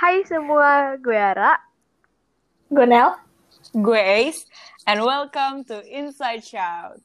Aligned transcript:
Hai 0.00 0.24
semua, 0.24 0.96
gue 0.96 1.12
Ara. 1.12 1.60
Gue 2.72 2.88
Nel. 2.88 3.20
Gue 3.76 4.00
Ace, 4.00 4.48
and 4.88 5.04
welcome 5.04 5.60
to 5.68 5.76
Inside 5.84 6.40
Shout. 6.40 7.04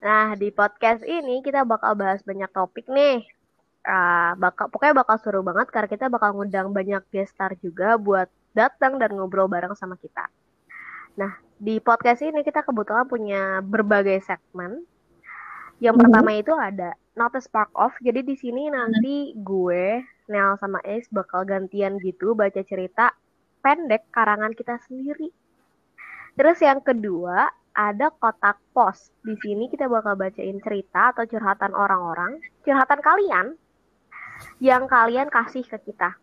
Nah, 0.00 0.32
di 0.40 0.48
podcast 0.56 1.04
ini 1.04 1.44
kita 1.44 1.68
bakal 1.68 1.92
bahas 1.92 2.24
banyak 2.24 2.48
topik 2.48 2.88
nih. 2.88 3.28
Uh, 3.84 4.40
bakal 4.40 4.72
pokoknya 4.72 5.04
bakal 5.04 5.20
seru 5.20 5.44
banget 5.44 5.68
karena 5.68 5.88
kita 5.92 6.08
bakal 6.08 6.32
ngundang 6.32 6.72
banyak 6.72 7.04
guest 7.12 7.36
star 7.36 7.52
juga 7.60 8.00
buat 8.00 8.32
datang 8.56 8.96
dan 8.96 9.12
ngobrol 9.12 9.52
bareng 9.52 9.76
sama 9.76 10.00
kita. 10.00 10.32
Nah, 11.18 11.34
di 11.58 11.82
podcast 11.82 12.22
ini 12.22 12.46
kita 12.46 12.62
kebetulan 12.62 13.10
punya 13.10 13.58
berbagai 13.58 14.22
segmen. 14.22 14.86
Yang 15.82 15.98
mm 15.98 15.98
-hmm. 15.98 16.02
pertama 16.06 16.30
itu 16.38 16.52
ada 16.54 16.90
Not 17.18 17.34
a 17.34 17.42
Spark 17.42 17.74
Off. 17.74 17.98
Jadi 17.98 18.22
di 18.22 18.38
sini 18.38 18.70
nanti 18.70 19.34
gue, 19.34 19.98
Nel 20.30 20.54
sama 20.62 20.78
Ace 20.86 21.10
bakal 21.10 21.42
gantian 21.42 21.98
gitu 21.98 22.38
baca 22.38 22.62
cerita 22.62 23.10
pendek 23.58 24.06
karangan 24.14 24.54
kita 24.54 24.78
sendiri. 24.86 25.34
Terus 26.38 26.62
yang 26.62 26.78
kedua 26.86 27.50
ada 27.74 28.14
kotak 28.14 28.62
pos. 28.70 29.10
Di 29.26 29.34
sini 29.42 29.66
kita 29.66 29.90
bakal 29.90 30.14
bacain 30.14 30.62
cerita 30.62 31.10
atau 31.10 31.26
curhatan 31.26 31.74
orang-orang, 31.74 32.38
curhatan 32.62 33.02
kalian 33.02 33.46
yang 34.62 34.86
kalian 34.86 35.26
kasih 35.34 35.66
ke 35.66 35.82
kita. 35.82 36.14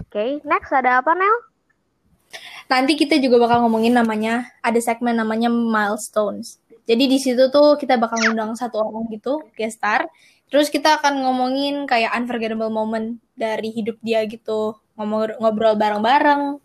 Oke, 0.00 0.16
okay, 0.16 0.30
next 0.48 0.72
ada 0.72 1.04
apa 1.04 1.12
Nel? 1.12 1.49
Nanti 2.70 2.94
kita 2.94 3.18
juga 3.18 3.42
bakal 3.42 3.66
ngomongin 3.66 3.98
namanya, 3.98 4.46
ada 4.62 4.78
segmen 4.78 5.18
namanya 5.18 5.50
milestones. 5.50 6.62
Jadi 6.86 7.10
di 7.10 7.18
situ 7.18 7.50
tuh 7.50 7.74
kita 7.74 7.98
bakal 7.98 8.22
ngundang 8.22 8.54
satu 8.54 8.78
orang 8.78 9.10
gitu, 9.10 9.42
guest 9.58 9.82
star. 9.82 10.06
Terus 10.46 10.70
kita 10.70 11.02
akan 11.02 11.26
ngomongin 11.26 11.82
kayak 11.90 12.14
unforgettable 12.14 12.70
moment 12.70 13.18
dari 13.34 13.74
hidup 13.74 13.98
dia 14.06 14.22
gitu, 14.30 14.78
ngomong 14.94 15.42
ngobrol 15.42 15.74
bareng-bareng. 15.74 16.62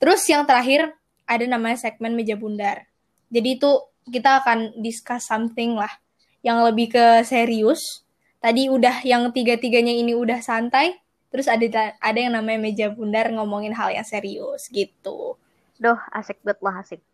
Terus 0.00 0.24
yang 0.24 0.48
terakhir 0.48 0.96
ada 1.28 1.44
namanya 1.44 1.84
segmen 1.84 2.16
meja 2.16 2.36
bundar. 2.36 2.88
Jadi 3.28 3.60
itu 3.60 3.70
kita 4.08 4.40
akan 4.40 4.80
discuss 4.80 5.28
something 5.28 5.76
lah 5.76 5.92
yang 6.40 6.64
lebih 6.64 6.96
ke 6.96 7.04
serius. 7.28 8.04
Tadi 8.40 8.72
udah 8.72 9.04
yang 9.04 9.32
tiga-tiganya 9.32 9.92
ini 9.92 10.16
udah 10.16 10.40
santai, 10.40 10.96
terus 11.36 11.52
ada 11.52 11.92
ada 12.00 12.16
yang 12.16 12.32
namanya 12.32 12.56
meja 12.56 12.86
bundar 12.88 13.28
ngomongin 13.28 13.76
hal 13.76 13.92
yang 13.92 14.08
serius 14.08 14.72
gitu. 14.72 15.36
Duh, 15.76 16.00
asik 16.16 16.40
banget 16.40 16.64
lah 16.64 16.80
asik 16.80 17.04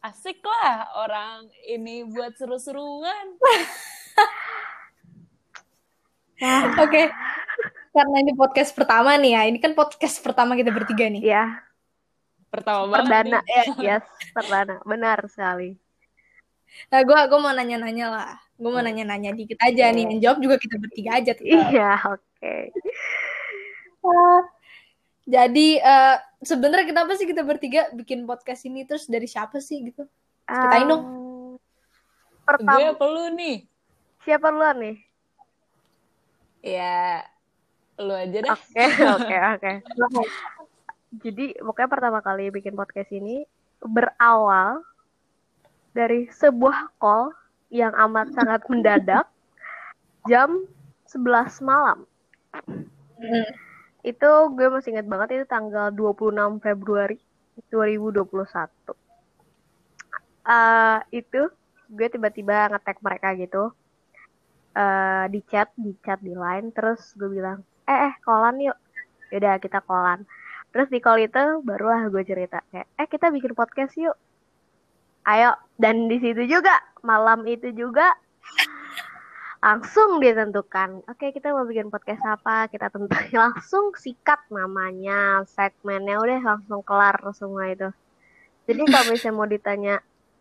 asik 0.00 0.40
lah 0.40 0.88
orang 0.96 1.44
ini 1.68 2.08
buat 2.08 2.32
seru-seruan. 2.40 3.36
Oke. 6.40 6.88
Okay. 6.88 7.06
Karena 7.92 8.16
ini 8.24 8.32
podcast 8.32 8.72
pertama 8.72 9.20
nih 9.20 9.36
ya. 9.36 9.42
Ini 9.52 9.58
kan 9.60 9.76
podcast 9.76 10.24
pertama 10.24 10.56
kita 10.56 10.72
bertiga 10.72 11.04
nih. 11.04 11.20
Iya. 11.20 11.44
Pertama 12.48 12.88
perdana. 12.88 13.44
banget. 13.44 13.44
Perdana. 13.44 13.84
yes, 13.84 14.04
perdana. 14.32 14.76
Benar 14.88 15.18
sekali. 15.28 15.76
Nah, 16.88 17.04
gue 17.04 17.18
gue 17.28 17.38
mau 17.38 17.52
nanya-nanya 17.52 18.06
lah. 18.08 18.34
Gue 18.60 18.68
mau 18.68 18.84
nanya-nanya 18.84 19.32
dikit 19.32 19.56
aja 19.64 19.88
nih. 19.88 20.04
Yang 20.04 20.20
jawab 20.20 20.38
juga 20.44 20.56
kita 20.60 20.76
bertiga 20.76 21.10
aja. 21.16 21.32
Iya, 21.40 21.90
oke. 22.12 22.20
Okay. 22.36 22.62
Uh, 24.04 24.40
jadi 25.24 25.68
uh, 25.80 26.16
sebenarnya 26.44 26.92
kenapa 26.92 27.16
sih 27.16 27.24
kita 27.24 27.40
bertiga 27.40 27.88
bikin 27.96 28.28
podcast 28.28 28.68
ini 28.68 28.84
terus 28.84 29.08
dari 29.08 29.24
siapa 29.24 29.64
sih 29.64 29.80
gitu? 29.88 30.04
Ceritain 30.44 30.84
um, 30.84 30.90
dong. 30.92 31.04
Pertama. 32.44 32.76
Gue 32.76 32.84
apa 32.92 33.04
lu 33.08 33.24
nih? 33.32 33.56
Siapa 34.28 34.46
lu 34.52 34.60
nih? 34.76 34.96
Ya, 36.60 37.24
lu 37.96 38.12
aja 38.12 38.38
deh. 38.44 38.50
Oke, 38.52 38.84
oke, 39.16 39.36
oke. 39.56 39.72
Jadi 41.24 41.56
pokoknya 41.64 41.88
pertama 41.88 42.20
kali 42.20 42.52
bikin 42.52 42.76
podcast 42.76 43.08
ini 43.16 43.48
berawal 43.80 44.84
dari 45.96 46.28
sebuah 46.28 46.92
call 47.00 47.39
yang 47.70 47.94
amat 47.94 48.34
sangat 48.34 48.62
mendadak 48.68 49.26
jam 50.26 50.66
11 51.06 51.62
malam. 51.62 52.04
Hmm 53.16 53.50
itu 54.00 54.30
gue 54.56 54.66
masih 54.72 54.96
inget 54.96 55.06
banget 55.08 55.28
itu 55.40 55.44
tanggal 55.44 55.92
26 55.92 56.64
Februari 56.64 57.20
2021 57.68 58.24
uh, 60.48 60.98
itu 61.12 61.42
gue 61.90 62.06
tiba-tiba 62.08 62.70
ngetek 62.70 63.02
mereka 63.02 63.34
gitu. 63.36 63.74
Uh, 64.70 65.26
di 65.34 65.42
chat 65.50 65.66
di 65.74 65.90
chat 66.06 66.22
di 66.22 66.30
line 66.30 66.70
terus 66.70 67.10
gue 67.18 67.26
bilang 67.26 67.66
eh 67.84 68.08
eh 68.08 68.14
kolan 68.24 68.56
yuk. 68.62 68.78
Yaudah 69.34 69.60
kita 69.60 69.84
kolan 69.84 70.24
terus 70.70 70.86
di 70.88 71.02
call 71.02 71.26
itu 71.26 71.60
barulah 71.66 72.06
gue 72.08 72.22
cerita 72.22 72.62
kayak 72.70 72.86
eh 72.94 73.08
kita 73.10 73.34
bikin 73.34 73.52
podcast 73.58 73.98
yuk 73.98 74.14
ayo 75.30 75.54
dan 75.78 76.10
di 76.10 76.18
situ 76.18 76.42
juga 76.50 76.74
malam 77.06 77.46
itu 77.46 77.70
juga 77.72 78.18
langsung 79.60 80.18
ditentukan. 80.18 81.04
Oke 81.06 81.36
kita 81.36 81.52
mau 81.52 81.68
bikin 81.68 81.92
podcast 81.92 82.24
apa? 82.24 82.66
Kita 82.72 82.88
tentuin 82.88 83.36
langsung 83.48 83.92
sikat 83.92 84.48
namanya 84.48 85.44
segmennya 85.46 86.16
udah 86.18 86.40
langsung 86.40 86.80
kelar 86.80 87.20
semua 87.36 87.68
itu. 87.68 87.88
Jadi 88.64 88.82
kalau 88.88 89.06
misalnya 89.12 89.36
mau 89.36 89.48
ditanya 89.48 89.94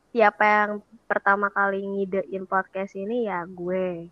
siapa 0.10 0.44
yang 0.44 0.72
pertama 1.06 1.54
kali 1.54 1.84
ngidein 1.84 2.48
podcast 2.48 2.96
ini 2.96 3.28
ya 3.28 3.44
gue. 3.46 4.08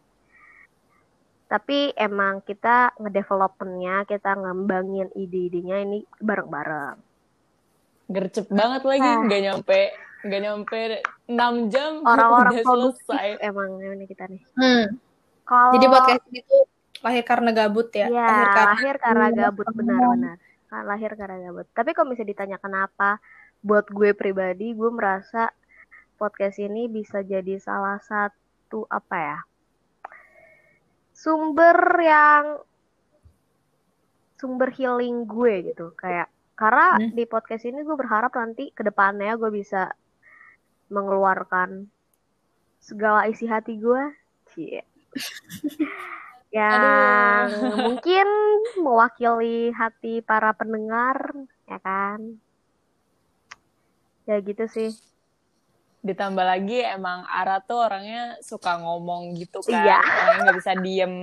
Tapi 1.48 1.96
emang 1.96 2.44
kita 2.44 2.92
ngedevelopmentnya 3.00 4.04
kita 4.04 4.36
ngembangin 4.36 5.08
ide-idenya 5.16 5.80
ini 5.88 6.04
bareng-bareng. 6.20 7.00
Gercep 8.12 8.52
banget 8.52 8.84
lagi 8.84 9.08
ah. 9.08 9.24
nggak 9.24 9.42
nyampe 9.48 9.82
nggak 10.28 10.42
nyampe 10.44 11.02
6 11.32 11.74
jam 11.74 11.92
orang-orang 12.12 12.62
selesai. 12.62 13.40
emang 13.40 13.80
ini 13.80 14.06
kita 14.06 14.28
nih. 14.28 14.44
Hmm. 14.60 14.86
kalau 15.48 15.74
jadi 15.80 15.88
podcast 15.88 16.26
itu 16.36 16.58
lahir 17.00 17.24
karena 17.24 17.50
gabut 17.54 17.90
ya, 17.94 18.08
ya 18.12 18.28
lahir 18.28 18.48
karena, 18.52 18.68
lahir 18.68 18.96
karena 19.00 19.28
gabut. 19.32 19.66
benar-benar. 19.72 20.38
Kan 20.68 20.84
lahir 20.84 21.12
karena 21.16 21.38
gabut. 21.48 21.68
Tapi 21.72 21.90
kalau 21.96 22.08
misalnya 22.12 22.32
ditanya 22.36 22.58
kenapa 22.60 23.24
buat 23.64 23.88
gue 23.90 24.12
pribadi 24.14 24.76
gue 24.76 24.92
merasa 24.92 25.50
podcast 26.20 26.60
ini 26.60 26.92
bisa 26.92 27.24
jadi 27.24 27.58
salah 27.62 28.02
satu 28.04 28.86
apa 28.90 29.18
ya 29.18 29.40
sumber 31.18 31.78
yang 31.98 32.62
sumber 34.38 34.70
healing 34.70 35.26
gue 35.26 35.74
gitu. 35.74 35.94
Kayak 35.98 36.30
karena 36.58 36.98
hmm. 36.98 37.14
di 37.14 37.24
podcast 37.26 37.66
ini 37.66 37.82
gue 37.82 37.98
berharap 37.98 38.34
nanti 38.38 38.70
ke 38.74 38.86
depannya 38.86 39.34
gue 39.38 39.50
bisa 39.50 39.94
mengeluarkan 40.88 41.88
segala 42.80 43.28
isi 43.28 43.46
hati 43.48 43.76
gue 43.80 44.04
cie 44.54 44.84
yang 46.56 47.52
Aduh. 47.52 47.76
mungkin 47.76 48.28
mewakili 48.80 49.76
hati 49.76 50.24
para 50.24 50.56
pendengar 50.56 51.36
ya 51.68 51.78
kan 51.84 52.40
ya 54.24 54.40
gitu 54.40 54.64
sih 54.72 54.92
ditambah 56.08 56.46
lagi 56.46 56.80
emang 56.88 57.28
Ara 57.28 57.60
tuh 57.60 57.84
orangnya 57.84 58.40
suka 58.40 58.80
ngomong 58.80 59.36
gitu 59.36 59.60
kan 59.60 59.76
iya. 59.76 60.00
orangnya 60.00 60.42
nggak 60.48 60.60
bisa 60.64 60.74
diem 60.80 61.14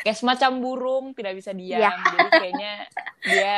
kayak 0.00 0.16
semacam 0.16 0.50
burung 0.64 1.06
tidak 1.12 1.36
bisa 1.36 1.52
diam 1.52 1.82
iya. 1.84 1.92
jadi 1.92 2.28
kayaknya 2.32 2.72
dia 3.20 3.56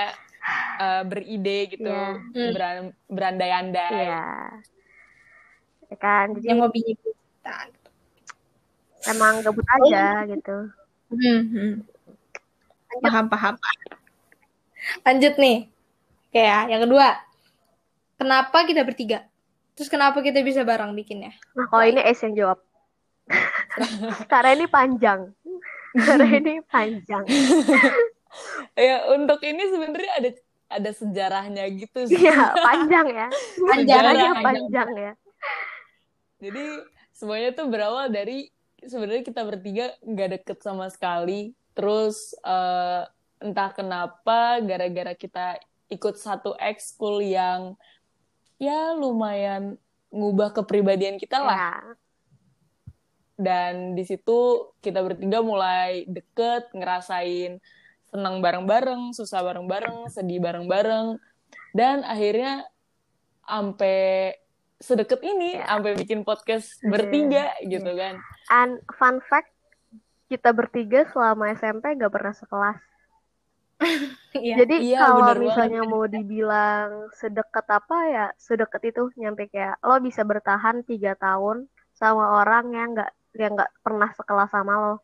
uh, 0.83 1.03
beride 1.07 1.59
gitu 1.71 1.87
yeah. 1.87 2.51
beran 2.51 2.77
berandai-andai 3.07 4.11
yeah. 4.11 4.51
Ya 5.91 5.97
kan? 5.97 6.35
Jadi 6.37 6.47
yang 6.51 6.61
hobinya 6.63 6.95
kita 6.95 7.57
emang 9.13 9.35
gabut 9.43 9.67
aja 9.67 10.05
oh. 10.23 10.31
gitu. 10.31 10.57
Hmm, 11.15 11.41
hmm. 11.51 11.73
paham 13.03 13.27
paham. 13.31 13.55
Lanjut 15.07 15.35
nih. 15.39 15.71
Kayak 16.35 16.63
yang 16.75 16.83
kedua. 16.85 17.09
Kenapa 18.17 18.65
kita 18.65 18.81
bertiga? 18.83 19.29
Terus 19.77 19.93
kenapa 19.93 20.25
kita 20.25 20.41
bisa 20.41 20.65
bareng 20.65 20.97
bikinnya? 20.97 21.37
Nah 21.53 21.69
kalau 21.69 21.85
ini 21.85 22.01
es 22.01 22.19
yang 22.25 22.35
jawab. 22.35 22.59
Karena 24.33 24.57
ini 24.57 24.67
panjang. 24.67 25.21
Karena 25.93 26.27
ini 26.31 26.53
panjang. 26.65 27.25
Ya 28.77 29.09
untuk 29.09 29.41
ini 29.41 29.65
sebenarnya 29.65 30.13
ada 30.21 30.31
ada 30.69 30.91
sejarahnya 30.93 31.65
gitu 31.73 32.05
sih. 32.05 32.21
Iya, 32.21 32.53
panjang 32.53 33.07
ya. 33.09 33.29
Panjangnya 33.65 34.31
panjang 34.45 34.91
ya. 34.93 35.13
Jadi 36.43 36.65
semuanya 37.17 37.51
tuh 37.57 37.67
berawal 37.69 38.13
dari 38.13 38.53
sebenarnya 38.83 39.25
kita 39.25 39.43
bertiga 39.45 39.93
nggak 40.05 40.31
deket 40.41 40.59
sama 40.61 40.89
sekali. 40.93 41.57
Terus 41.77 42.37
uh, 42.45 43.05
entah 43.41 43.71
kenapa 43.73 44.61
gara-gara 44.65 45.13
kita 45.13 45.61
ikut 45.93 46.17
satu 46.19 46.57
ekskul 46.59 47.23
yang 47.23 47.77
ya 48.57 48.97
lumayan 48.97 49.77
ngubah 50.11 50.57
kepribadian 50.57 51.21
kita 51.21 51.45
lah 51.45 51.57
Ya. 51.57 51.75
dan 53.37 53.93
di 53.93 54.03
situ 54.09 54.73
kita 54.81 55.05
bertiga 55.05 55.45
mulai 55.45 56.09
deket 56.09 56.73
ngerasain 56.73 57.61
senang 58.09 58.41
bareng-bareng 58.41 59.13
susah 59.13 59.45
bareng-bareng 59.45 60.09
sedih 60.09 60.41
bareng-bareng 60.41 61.21
dan 61.77 62.01
akhirnya 62.09 62.65
sampai 63.45 64.33
sedekat 64.79 65.21
ini 65.21 65.57
Ya. 65.57 65.67
sampai 65.69 65.95
bikin 65.95 66.21
podcast 66.21 66.69
bertiga 66.83 67.53
gitu 67.63 67.91
kan 67.93 68.21
And 68.47 68.79
fun 68.93 69.19
fact, 69.23 69.51
kita 70.27 70.51
bertiga 70.51 71.07
selama 71.09 71.51
SMP 71.51 71.95
gak 71.95 72.11
pernah 72.11 72.33
sekelas. 72.33 72.79
Iya. 74.37 74.55
Jadi 74.61 74.93
Iya, 74.93 75.01
kalau 75.03 75.33
misalnya 75.35 75.81
mau 75.83 76.05
dibilang 76.05 77.09
sedekat 77.11 77.65
apa 77.67 77.99
ya, 78.07 78.27
sedekat 78.37 78.85
itu 78.85 79.09
nyampe 79.17 79.49
kayak 79.49 79.81
lo 79.81 79.97
bisa 79.99 80.23
bertahan 80.23 80.81
tiga 80.83 81.17
tahun 81.17 81.65
sama 81.93 82.41
orang 82.41 82.69
yang 82.71 82.89
nggak 82.93 83.11
yang 83.35 83.53
nggak 83.53 83.73
pernah 83.81 84.13
sekelas 84.13 84.51
sama 84.51 84.73
lo. 84.77 84.95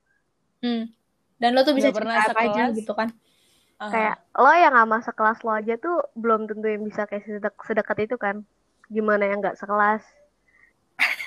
Hmm. 0.61 0.93
Dan 1.37 1.51
lo 1.53 1.65
tuh 1.65 1.73
bisa 1.73 1.89
Nggak 1.89 1.97
pernah 1.97 2.17
cerita 2.19 2.29
apa 2.31 2.41
aja 2.43 2.53
sekelas. 2.63 2.77
gitu 2.77 2.93
kan. 2.93 3.09
Aha. 3.79 3.89
Kayak 3.89 4.17
lo 4.35 4.53
yang 4.53 4.75
sama 4.75 4.97
sekelas 5.01 5.39
lo 5.41 5.51
aja 5.51 5.75
tuh 5.77 5.97
belum 6.13 6.41
tentu 6.45 6.67
yang 6.69 6.85
bisa 6.85 7.03
kayak 7.05 7.25
sedek 7.25 7.55
sedekat 7.59 7.99
itu 8.03 8.17
kan. 8.17 8.37
Gimana 8.89 9.25
yang 9.29 9.39
nggak 9.43 9.59
sekelas? 9.59 10.03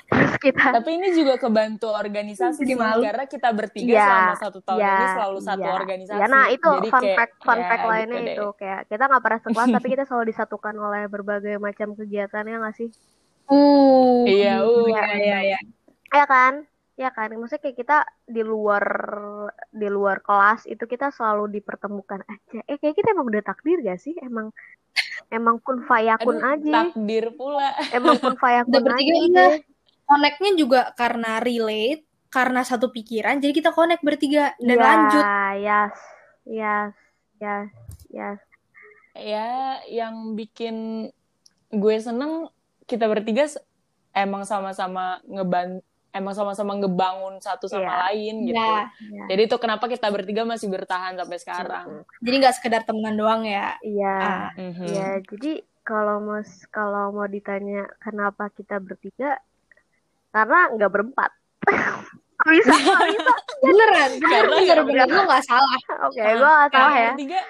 Terus 0.05 0.33
kita 0.37 0.65
tapi 0.77 1.01
ini 1.01 1.09
juga 1.17 1.35
kebantu 1.41 1.89
organisasi 1.89 2.61
Jadi 2.61 2.73
sih 2.73 2.77
malu. 2.77 3.01
karena 3.01 3.25
kita 3.25 3.49
bertiga 3.51 3.89
Iya, 3.89 4.05
selama 4.05 4.35
satu 4.37 4.59
tahun 4.61 4.79
iya, 4.79 4.93
ini 4.93 5.05
selalu 5.17 5.39
satu 5.41 5.65
iya. 5.65 5.73
organisasi 5.75 6.21
Ya, 6.21 6.27
nah 6.29 6.45
itu 6.47 6.69
Jadi 6.69 6.89
fun 6.93 7.03
kayak, 7.03 7.17
fact 7.17 7.35
fun 7.41 7.59
ya, 7.59 7.67
fact 7.67 7.85
lainnya 7.89 8.19
gitu 8.21 8.25
deh. 8.29 8.35
itu 8.37 8.47
kayak 8.61 8.81
kita 8.85 9.03
nggak 9.09 9.23
pernah 9.25 9.39
sekelas 9.41 9.67
tapi 9.73 9.87
kita 9.97 10.03
selalu 10.05 10.25
disatukan 10.29 10.75
oleh 10.77 11.01
berbagai 11.09 11.55
macam 11.57 11.87
kegiatan 11.97 12.43
ya 12.45 12.55
nggak 12.61 12.75
sih? 12.77 12.89
Uh. 13.45 14.23
Iya, 14.25 14.61
uh, 14.61 14.85
Iya, 14.89 15.05
iya, 15.21 15.37
iya. 15.53 15.59
Ya 16.13 16.25
kan? 16.29 16.65
Ya 16.95 17.12
kan? 17.12 17.27
Maksudnya 17.36 17.59
kayak 17.59 17.77
kita 17.77 17.97
di 18.24 18.39
luar 18.39 18.83
di 19.69 19.88
luar 19.92 20.24
kelas 20.24 20.63
itu 20.63 20.80
kita 20.88 21.12
selalu 21.12 21.59
dipertemukan 21.59 22.24
aja. 22.24 22.59
Eh 22.65 22.80
kayak 22.80 22.95
kita 22.95 23.12
emang 23.12 23.27
udah 23.27 23.44
takdir 23.44 23.83
gak 23.83 24.00
sih? 24.00 24.15
Emang 24.24 24.56
emang 25.27 25.59
kun 25.59 25.83
fayakun 25.83 26.39
Aduh, 26.39 26.51
aja. 26.56 26.71
takdir 26.88 27.36
pula 27.36 27.75
Emang 27.92 28.15
kun 28.15 28.39
fayakun 28.39 28.71
Udah 28.71 28.81
bertiga 28.81 29.12
aja. 29.12 29.25
iya. 29.27 29.47
Connect-nya 30.06 30.51
juga 30.53 30.81
karena 30.94 31.42
relate, 31.42 32.06
karena 32.30 32.62
satu 32.62 32.94
pikiran, 32.94 33.41
jadi 33.41 33.51
kita 33.51 33.74
connect 33.74 34.06
bertiga 34.06 34.53
dan 34.62 34.77
Ya, 34.77 34.83
lanjut. 34.86 35.25
Yes. 35.57 35.94
Yes. 36.45 36.91
Yes. 37.41 37.68
Yes. 38.07 38.39
ya 39.15 39.48
yang 39.88 40.36
bikin 40.36 41.07
gue 41.71 41.95
seneng 41.98 42.51
kita 42.83 43.07
bertiga 43.07 43.48
emang 44.12 44.44
sama-sama 44.44 45.24
ngeban 45.24 45.80
emang 46.15 46.31
sama-sama 46.31 46.71
ngebangun 46.73 47.38
satu 47.38 47.67
sama 47.67 47.83
Iya. 47.83 47.95
lain 48.07 48.35
gitu 48.45 48.56
Ya, 48.56 48.88
Ya. 49.03 49.23
jadi 49.29 49.41
itu 49.45 49.57
kenapa 49.57 49.85
kita 49.85 50.07
bertiga 50.07 50.41
masih 50.44 50.67
bertahan 50.67 51.13
sampai 51.13 51.38
sekarang 51.38 51.85
jadi 52.19 52.35
nggak 52.39 52.56
sekedar 52.56 52.81
temenan 52.81 53.13
doang 53.13 53.44
ya. 53.44 53.75
Iya. 53.79 54.15
Ah. 54.17 54.50
Mhm. 54.56 54.85
Ya, 54.88 55.09
jadi 55.21 55.51
kalau 55.81 56.17
mau 56.17 56.39
kalau 56.71 57.12
mau 57.12 57.27
ditanya 57.27 57.85
kenapa 58.00 58.50
kita 58.50 58.79
bertiga, 58.79 59.38
karena 60.31 60.71
nggak 60.71 60.91
berempat. 60.91 61.31
Bisa, 62.45 62.67
bisa. 62.75 63.33
Beneran, 63.57 64.12
Karena 64.19 64.53
bener 64.53 64.65
nggak 64.75 64.85
bener 64.85 65.07
lo 65.07 65.21
nggak 65.23 65.45
salah. 65.45 65.79
Oke, 66.03 66.19
gue 66.19 66.35
gak 66.35 66.69
salah 66.69 66.94
ya. 66.94 67.09
bertiga 67.12 67.41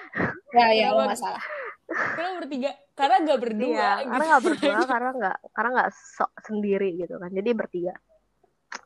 Ya 0.52 0.66
ya 0.70 0.86
lo 0.88 0.94
Kenapa? 0.94 1.06
nggak 1.06 1.20
salah. 1.20 1.44
karena 1.86 2.30
bertiga 2.36 2.70
karena 2.94 3.14
gak 3.22 3.40
berdua 3.40 3.66
Iya, 3.68 3.90
gitu. 3.96 4.10
karena 4.10 4.24
nggak 4.26 4.42
berdua, 4.42 4.78
karena 4.86 5.10
nggak 5.12 5.36
karena 5.52 5.68
nggak 5.70 5.90
sok 5.92 6.32
sendiri 6.40 6.88
gitu 6.96 7.14
kan. 7.16 7.30
Jadi 7.30 7.50
bertiga. 7.52 7.94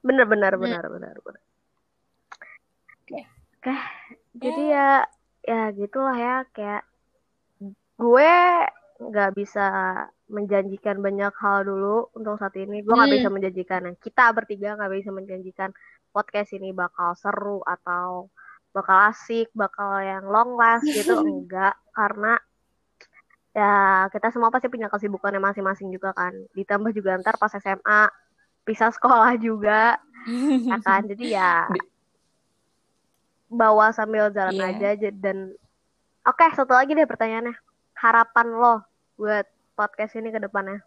Bener 0.01 0.25
bener 0.25 0.53
Hmm. 0.57 0.63
bener 0.65 0.85
bener 0.89 1.17
bener. 1.21 1.43
Oke. 3.05 3.21
Oke, 3.61 3.75
jadi 4.33 4.63
ya 4.73 4.89
ya 5.45 5.63
gitulah 5.73 6.17
ya 6.17 6.37
kayak 6.57 6.83
gue 8.01 8.33
nggak 9.01 9.31
bisa 9.37 9.67
menjanjikan 10.29 11.01
banyak 11.01 11.33
hal 11.37 11.65
dulu 11.65 12.09
untuk 12.17 12.41
saat 12.41 12.57
ini. 12.57 12.81
Gue 12.81 12.97
nggak 12.97 13.11
Hmm. 13.13 13.19
bisa 13.21 13.29
menjanjikan 13.29 13.81
yang 13.85 13.97
kita 14.01 14.33
bertiga 14.33 14.81
nggak 14.81 14.93
bisa 14.97 15.11
menjanjikan 15.13 15.71
podcast 16.11 16.57
ini 16.57 16.73
bakal 16.73 17.13
seru 17.13 17.61
atau 17.65 18.33
bakal 18.73 19.13
asik, 19.13 19.51
bakal 19.53 20.01
yang 20.01 20.25
long 20.25 20.57
last 20.57 20.87
gitu 20.87 21.13
enggak 21.27 21.77
karena 21.93 22.39
ya 23.51 23.73
kita 24.15 24.31
semua 24.31 24.49
pasti 24.49 24.71
punya 24.71 24.87
kesibukannya 24.87 25.43
masing-masing 25.43 25.91
juga 25.91 26.15
kan. 26.15 26.33
Ditambah 26.55 26.95
juga 26.95 27.19
ntar 27.21 27.37
pas 27.37 27.51
SMA 27.53 28.09
pisah 28.63 28.91
sekolah 28.91 29.35
juga, 29.37 29.97
ya 30.67 30.77
kan. 30.87 31.05
Jadi 31.05 31.25
ya 31.31 31.67
bawa 33.51 33.91
sambil 33.91 34.31
jalan 34.31 34.55
Iya. 34.79 34.95
aja 34.95 35.11
dan 35.11 35.51
oke 36.23 36.45
satu 36.55 36.71
lagi 36.71 36.95
deh 36.95 37.03
pertanyaannya 37.03 37.55
harapan 37.99 38.47
lo 38.49 38.75
buat 39.19 39.43
podcast 39.75 40.15
ini 40.15 40.31
ke 40.31 40.39
depannya 40.39 40.79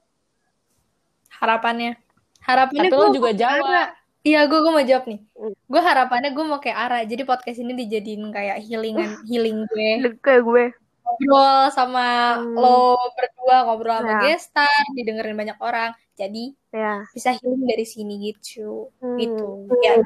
Harapannya, 1.34 1.98
harapannya 2.40 2.88
Tapi 2.88 2.96
lo 2.96 3.10
juga 3.10 3.34
jawab. 3.34 3.90
Iya, 4.22 4.46
gue 4.46 4.56
gue 4.56 4.72
mau 4.72 4.86
jawab 4.86 5.10
nih. 5.10 5.20
Hmm. 5.34 5.52
Gue 5.66 5.82
harapannya 5.82 6.30
gue 6.30 6.46
mau 6.46 6.62
kayak 6.62 6.78
Ara. 6.80 7.00
Jadi 7.04 7.26
podcast 7.26 7.58
ini 7.58 7.74
dijadiin 7.76 8.30
kayak 8.30 8.62
healingan, 8.62 9.18
healing 9.28 9.66
gue. 9.66 10.14
kayak 10.22 10.40
gue 10.40 10.66
Ngobrol 11.04 11.74
sama 11.74 12.38
Hmm. 12.38 12.54
lo 12.54 12.96
berdua, 13.12 13.66
ngobrol 13.66 13.98
sama 13.98 14.14
Ya. 14.24 14.32
gestar, 14.32 14.84
didengerin 14.94 15.36
banyak 15.36 15.58
orang. 15.58 15.92
Jadi 16.14 16.54
ya 16.74 17.06
bisa 17.14 17.38
healing 17.38 17.70
dari 17.70 17.86
sini 17.86 18.34
gitu. 18.34 18.90
Hmm, 18.98 19.18
Gitu. 19.22 19.48
oke 19.70 19.86
Ya. 19.86 20.02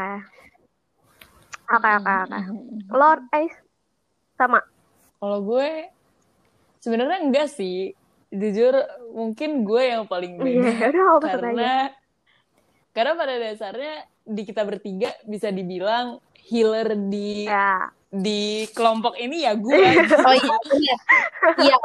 oke 1.71 1.89
oke 1.97 2.11
oke 2.27 2.39
Mhm. 2.51 2.91
lo 2.91 3.09
Ais 3.31 3.55
sama 4.35 4.59
Kalau 5.17 5.39
gue 5.41 5.89
sebenarnya 6.77 7.23
enggak 7.23 7.49
sih. 7.49 7.95
Jujur 8.27 8.75
mungkin 9.15 9.63
gue 9.63 9.83
yang 9.87 10.03
paling 10.03 10.35
beda 10.35 10.51
iya 10.51 10.87
udah 10.91 11.03
apa 11.15 11.25
aja 11.25 11.31
karena 11.31 11.73
karena 12.91 13.11
pada 13.15 13.33
dasarnya 13.39 13.93
di 14.27 14.41
kita 14.43 14.67
bertiga 14.67 15.15
bisa 15.23 15.47
dibilang 15.47 16.19
healer 16.35 16.91
di 17.07 17.47
ya 17.47 17.87
di 18.07 18.67
kelompok 18.71 19.15
ini 19.15 19.47
ya 19.47 19.55
gue. 19.55 19.71
Oh 20.27 20.35
iya. 20.35 20.95
Iya, 21.57 21.77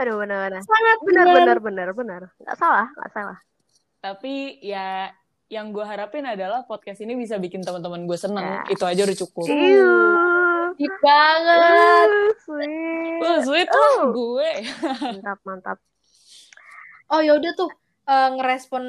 aduh 0.00 0.16
benar 0.18 0.48
benar 0.48 0.62
sangat 0.64 0.96
benar 1.04 1.24
benar. 1.24 1.36
benar 1.36 1.58
benar 1.60 1.88
benar 1.92 2.22
nggak 2.40 2.56
salah 2.56 2.86
nggak 2.96 3.12
salah 3.12 3.38
Tapi 4.04 4.60
ya 4.60 5.08
yang 5.48 5.72
gue 5.72 5.80
harapin 5.80 6.28
adalah 6.28 6.68
podcast 6.68 7.00
ini 7.00 7.16
bisa 7.16 7.40
bikin 7.40 7.64
teman-teman 7.64 8.04
gue 8.04 8.18
seneng. 8.20 8.44
Ya. 8.44 8.60
Itu 8.68 8.84
aja 8.84 9.00
udah 9.00 9.16
cukup. 9.16 9.48
Iu. 9.48 9.96
Deep 10.76 10.94
banget. 11.00 12.08
Uh, 12.12 12.32
sweet 12.42 13.20
Wah, 13.22 13.38
sweet 13.40 13.68
lah 13.70 13.88
Oh. 14.02 14.12
gue. 14.12 14.50
mantap 15.00 15.38
mantap 15.46 15.78
Oh 17.08 17.22
yaudah 17.22 17.54
tuh 17.54 17.70
eh, 18.04 18.28
ngerespon 18.34 18.84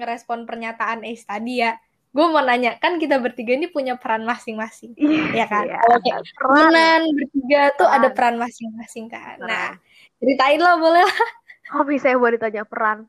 ngerespon 0.00 0.48
pernyataan 0.50 1.06
Ace 1.06 1.22
tadi 1.22 1.62
ya. 1.62 1.78
Gue 2.10 2.24
mau 2.26 2.40
nanya 2.40 2.80
kan 2.80 2.96
kita 2.96 3.20
bertiga 3.20 3.52
ini 3.52 3.68
punya 3.68 4.00
peran 4.00 4.24
masing-masing, 4.24 4.96
ya 5.36 5.44
kan? 5.44 5.68
Iya. 5.68 5.76
Kalau 5.78 5.98
kayak 6.00 6.20
Peran. 6.40 7.02
bertiga 7.12 7.62
tuh 7.76 7.84
Peran. 7.86 7.98
ada 8.00 8.08
peran 8.08 8.36
masing-masing 8.40 9.04
kan. 9.12 9.36
Peran. 9.36 9.46
Nah, 9.52 9.70
ceritain 10.16 10.56
lah 10.56 10.80
boleh 10.80 11.04
lah. 11.04 11.18
Kok 11.68 11.84
bisa 11.84 12.08
ya 12.08 12.16
buat 12.16 12.32
ditanya 12.32 12.64
peran? 12.64 13.04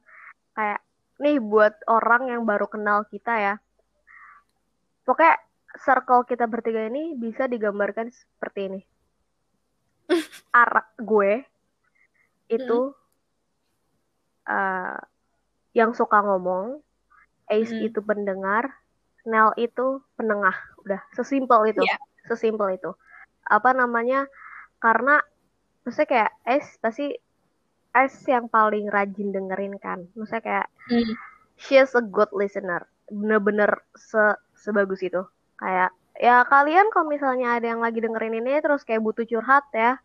Kayak, 0.52 0.84
nih 1.18 1.42
buat 1.42 1.74
orang 1.90 2.30
yang 2.30 2.46
baru 2.46 2.70
kenal 2.70 3.06
kita 3.10 3.34
ya. 3.38 3.56
Pokoknya 5.06 5.38
circle 5.78 6.26
kita 6.26 6.46
bertiga 6.50 6.86
ini 6.90 7.14
bisa 7.18 7.46
digambarkan 7.46 8.10
seperti 8.10 8.60
ini. 8.70 8.82
Arah 10.62 10.88
gue 10.98 11.44
itu 12.48 12.80
eh, 14.48 15.00
yang 15.76 15.92
suka 15.94 16.24
ngomong, 16.24 16.80
Ace 17.48 17.70
Hmm. 17.72 17.86
itu 17.92 18.00
pendengar, 18.02 18.72
Nel 19.28 19.52
itu 19.60 20.02
penengah. 20.16 20.56
Udah, 20.82 21.04
sesimpel 21.14 21.76
itu. 21.76 21.84
Iya. 21.84 22.00
Sesimpel 22.26 22.80
itu. 22.80 22.96
Apa 23.44 23.76
namanya? 23.76 24.26
Karena 24.80 25.20
maksudnya 25.84 26.08
kayak 26.08 26.32
Ace 26.48 26.80
pasti 26.80 27.12
Ace 27.98 28.30
yang 28.30 28.46
paling 28.46 28.86
rajin 28.94 29.34
dengerin 29.34 29.76
kan. 29.82 30.06
Maksudnya 30.14 30.42
kayak 30.46 30.68
Hmm. 30.88 31.14
she 31.58 31.76
is 31.76 31.92
a 31.98 32.04
good 32.06 32.30
listener. 32.32 32.86
Bener-bener 33.10 33.82
se 33.98 34.22
sebagus 34.54 35.02
itu. 35.02 35.26
Kayak 35.58 35.90
ya 36.18 36.46
kalian 36.46 36.90
kalau 36.94 37.10
misalnya 37.10 37.58
ada 37.58 37.74
yang 37.74 37.82
lagi 37.82 37.98
dengerin 38.02 38.38
ini 38.42 38.62
terus 38.62 38.86
kayak 38.86 39.02
butuh 39.02 39.26
curhat 39.26 39.66
ya. 39.74 39.98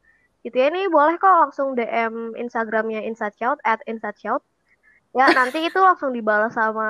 Gitu 0.42 0.56
ya 0.58 0.72
nih 0.72 0.88
boleh 0.90 1.20
kok 1.20 1.30
langsung 1.30 1.76
DM 1.76 2.34
Instagramnya 2.34 3.04
Inside 3.06 3.37
Shout 3.37 3.58
at 3.62 3.78
Inside 3.87 4.18
Shout. 4.18 4.42
Ya 5.12 5.28
nanti 5.38 5.62
itu 5.68 5.78
langsung 5.78 6.11
dibalas 6.16 6.56
sama 6.56 6.88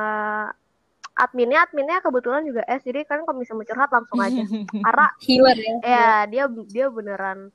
adminnya. 1.18 1.66
Adminnya 1.68 2.00
kebetulan 2.00 2.46
juga 2.46 2.62
S. 2.64 2.86
Jadi 2.86 3.04
kan 3.04 3.26
kalau 3.26 3.36
misalnya 3.36 3.60
mau 3.60 3.68
curhat 3.68 3.90
langsung 3.92 4.18
aja. 4.22 4.42
Karena 4.86 5.06
Healer 5.20 5.56
ya. 5.58 5.74
ya 5.82 6.08
dia 6.30 6.44
dia 6.70 6.86
beneran 6.88 7.50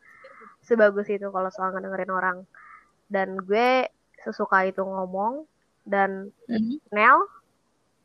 sebagus 0.61 1.07
itu 1.07 1.31
kalau 1.31 1.47
soal 1.47 1.71
ngedengerin 1.71 2.11
orang 2.11 2.37
dan 3.07 3.39
gue 3.39 3.87
sesuka 4.23 4.67
itu 4.67 4.81
ngomong 4.83 5.47
dan 5.87 6.31
Mhm. 6.51 6.79
Nel 6.91 7.17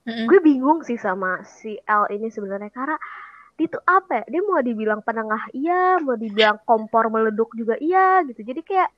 Mhm. 0.06 0.26
gue 0.30 0.38
bingung 0.42 0.80
sih 0.82 0.99
sama 0.99 1.42
si 1.47 1.78
L 1.87 2.04
ini 2.11 2.26
sebenarnya 2.30 2.71
karena 2.75 2.97
dia 3.59 3.68
tuh 3.71 3.82
apa 3.87 4.23
ya 4.23 4.25
dia 4.32 4.42
mau 4.42 4.59
dibilang 4.64 5.00
penengah 5.06 5.42
iya 5.54 6.00
mau 6.02 6.16
dibilang 6.18 6.59
kompor 6.66 7.06
meleduk 7.14 7.50
juga 7.54 7.75
iya 7.78 8.23
gitu 8.26 8.40
jadi 8.42 8.61
kayak 8.64 8.90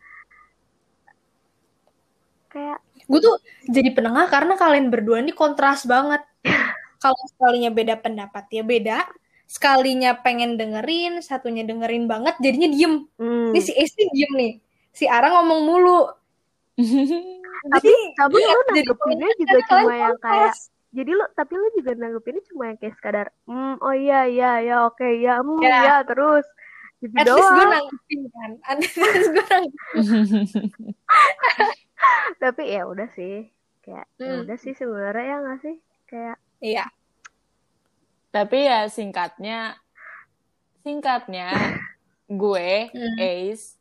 kayak 2.52 2.78
Gue 3.04 3.20
tuh 3.20 3.37
jadi 3.68 3.90
penengah 3.92 4.26
karena 4.32 4.54
kalian 4.56 4.88
berdua 4.88 5.20
ini 5.20 5.32
kontras 5.37 5.84
banget. 5.84 6.25
Kalau 7.02 7.20
sekalinya 7.37 7.68
beda 7.68 8.00
pendapat 8.00 8.44
ya 8.49 8.62
beda. 8.64 8.99
Sekalinya 9.44 10.16
pengen 10.25 10.56
dengerin, 10.56 11.20
satunya 11.20 11.68
dengerin 11.68 12.08
banget, 12.08 12.34
jadinya 12.40 12.68
diem. 12.73 12.94
hmm, 13.20 13.52
Ini 13.52 13.61
si 13.61 13.73
Esti 13.76 14.02
diem 14.08 14.32
nih. 14.40 14.52
Si 14.94 15.04
Ara 15.04 15.28
ngomong 15.28 15.60
mulu. 15.60 16.08
tapi 17.64 17.90
tapi 18.14 18.36
iya, 18.36 18.50
lu 18.50 18.60
nanggepinnya 18.68 19.30
juga 19.40 19.58
cuma 19.66 19.92
yang 19.94 20.18
kayak 20.18 20.52
jadi 20.90 21.10
lu 21.10 21.24
tapi 21.32 21.52
lu 21.54 21.66
juga 21.72 21.90
nanggepinnya 21.96 22.42
cuma 22.46 22.62
yang 22.68 22.76
kayak 22.76 22.94
sekadar 22.94 23.26
hmm 23.46 23.80
oh 23.80 23.90
iya 23.90 24.26
iya 24.26 24.50
ya 24.60 24.74
oke 24.84 25.06
ya 25.16 25.40
hmm 25.40 25.64
Ya. 25.64 25.80
ya 25.80 25.96
terus 26.04 26.44
gitu 27.00 27.14
At 27.16 27.24
least 27.24 27.40
gue 27.40 27.56
doang 27.56 27.72
nanggepin 27.72 28.20
kan. 28.28 28.50
At 28.68 28.76
least 28.78 28.96
gue 28.96 29.44
nanggepin. 29.44 29.70
tapi 32.42 32.62
ya 32.68 32.82
udah 32.84 33.08
sih 33.12 33.48
kayak 33.80 34.06
ya 34.16 34.28
Hmm. 34.28 34.40
udah 34.44 34.56
sih 34.56 34.72
sebenarnya 34.72 35.24
ya 35.24 35.36
nggak 35.40 35.58
sih 35.60 35.76
kayak 36.04 36.36
Iya. 36.58 36.84
Tapi 38.28 38.58
ya 38.60 38.88
singkatnya, 38.88 39.76
singkatnya 40.80 41.52
gue, 42.26 42.88
Hmm. 42.90 43.16
Ace, 43.20 43.76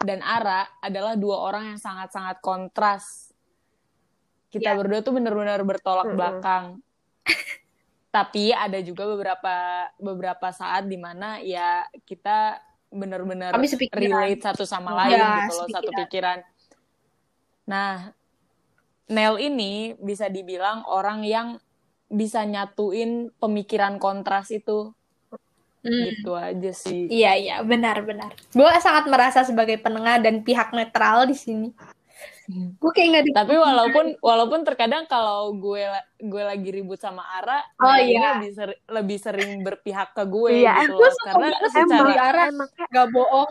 dan 0.00 0.24
Ara 0.24 0.64
adalah 0.80 1.14
dua 1.14 1.36
orang 1.44 1.74
yang 1.74 1.80
sangat-sangat 1.80 2.40
kontras. 2.40 3.30
Kita 4.48 4.72
Ya. 4.72 4.76
berdua 4.76 5.00
tuh 5.00 5.16
bener-bener 5.16 5.60
bertolak 5.62 6.08
Mm-mm. 6.08 6.16
belakang. 6.18 6.64
Tapi 8.16 8.52
ada 8.52 8.76
juga 8.84 9.08
beberapa 9.08 9.54
beberapa 9.96 10.48
saat 10.52 10.84
di 10.84 11.00
mana 11.00 11.40
ya 11.40 11.88
kita 12.04 12.60
bener-bener 12.92 13.56
sepikiran. 13.64 13.96
relate 14.04 14.40
satu 14.44 14.68
sama 14.68 14.92
lain 14.92 15.16
Ya, 15.16 15.48
gitu 15.48 15.52
loh, 15.56 15.68
satu 15.72 15.90
pikiran. 16.04 16.44
Nah, 17.64 18.12
Nel 19.08 19.40
ini 19.40 19.96
bisa 19.96 20.28
dibilang 20.28 20.84
orang 20.84 21.24
yang 21.24 21.56
bisa 22.12 22.44
nyatuin 22.44 23.32
pemikiran 23.40 23.96
kontras 23.96 24.52
itu 24.52 24.92
Hmm. 25.82 26.04
gitu 26.08 26.32
aja 26.32 26.70
sih. 26.72 27.06
Iya 27.06 27.32
iya 27.34 27.56
benar-benar. 27.60 28.30
Gue 28.48 28.70
sangat 28.78 29.06
merasa 29.06 29.42
sebagai 29.42 29.76
penengah 29.76 30.18
dan 30.18 30.40
pihak 30.40 30.70
netral 30.70 31.26
di 31.26 31.34
sini. 31.34 31.68
Gue 32.76 32.90
kayak 32.92 33.08
nggak 33.08 33.24
di. 33.24 33.30
Tapi 33.32 33.54
walaupun 33.56 34.04
walaupun 34.18 34.62
terkadang 34.62 35.06
kalau 35.06 35.50
gue 35.52 35.82
gue 36.18 36.42
lagi 36.42 36.68
ribut 36.70 36.96
sama 36.96 37.22
Ara, 37.32 37.66
Oh, 37.76 37.94
iya. 37.94 38.38
lebih 38.38 38.52
ser- 38.52 38.80
lebih 38.88 39.18
sering 39.18 39.50
berpihak 39.60 40.10
ke 40.12 40.22
gue 40.24 40.60
Iya, 40.60 40.86
gitu 40.86 40.94
gue 40.96 41.08
loh. 41.08 41.24
Karena 41.24 41.46
secara 41.64 41.86
sama 41.90 42.14
Ara. 42.14 42.42
emang 42.46 42.70
kayak 42.72 42.88
Gak 42.88 43.08
bohong. 43.10 43.50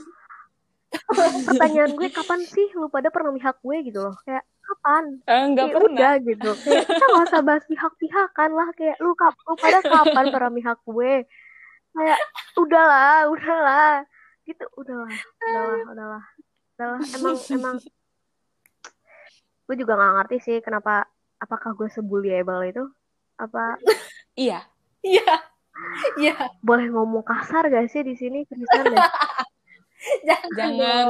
pertanyaan 1.45 1.91
gue 1.93 2.09
kapan 2.09 2.39
sih 2.43 2.67
lu 2.73 2.87
pada 2.87 3.07
pernah 3.07 3.31
pihak 3.31 3.57
gue 3.59 3.77
gitu 3.81 3.99
loh 4.01 4.15
kayak 4.21 4.43
kapan 4.61 5.03
eh, 5.21 5.43
nggak 5.49 5.65
Ya 5.65 5.73
pernah. 5.73 5.87
udah 5.89 6.13
gitu 6.21 6.49
kayak 6.57 6.83
kita 6.85 7.05
nggak 7.05 7.25
usah 7.25 7.41
bahas 7.41 7.63
pihak-pihakan 7.65 8.49
lah 8.51 8.69
kayak 8.73 8.97
lu 8.99 9.11
kap 9.13 9.35
lu 9.37 9.55
pada 9.55 9.79
kapan 9.81 10.25
pernah 10.29 10.51
pihak 10.51 10.79
gue 10.81 11.13
kayak 11.91 12.19
udahlah 12.55 13.27
udahlah 13.27 14.03
gitu 14.43 14.65
udahlah 14.75 15.11
udahlah 15.39 15.77
udahlah 15.91 16.23
udahlah 16.73 16.99
emang 17.13 17.35
emang 17.49 17.75
gue 19.67 19.75
juga 19.77 19.93
nggak 19.95 20.13
ngerti 20.17 20.37
sih 20.41 20.57
kenapa 20.59 21.07
apakah 21.37 21.71
gue 21.73 21.87
sebullyable 21.87 22.63
itu 22.63 22.83
apa 23.37 23.75
Iya. 24.39 24.63
Iya. 25.03 25.33
Iya. 26.15 26.35
boleh 26.61 26.87
ngomong 26.87 27.21
kasar 27.21 27.67
gak 27.67 27.89
sih 27.89 27.99
di 28.01 28.15
sini 28.15 28.45
Kristen 28.45 28.85
deh 28.87 28.99
Jangan. 30.25 30.49
Jangan. 30.57 31.05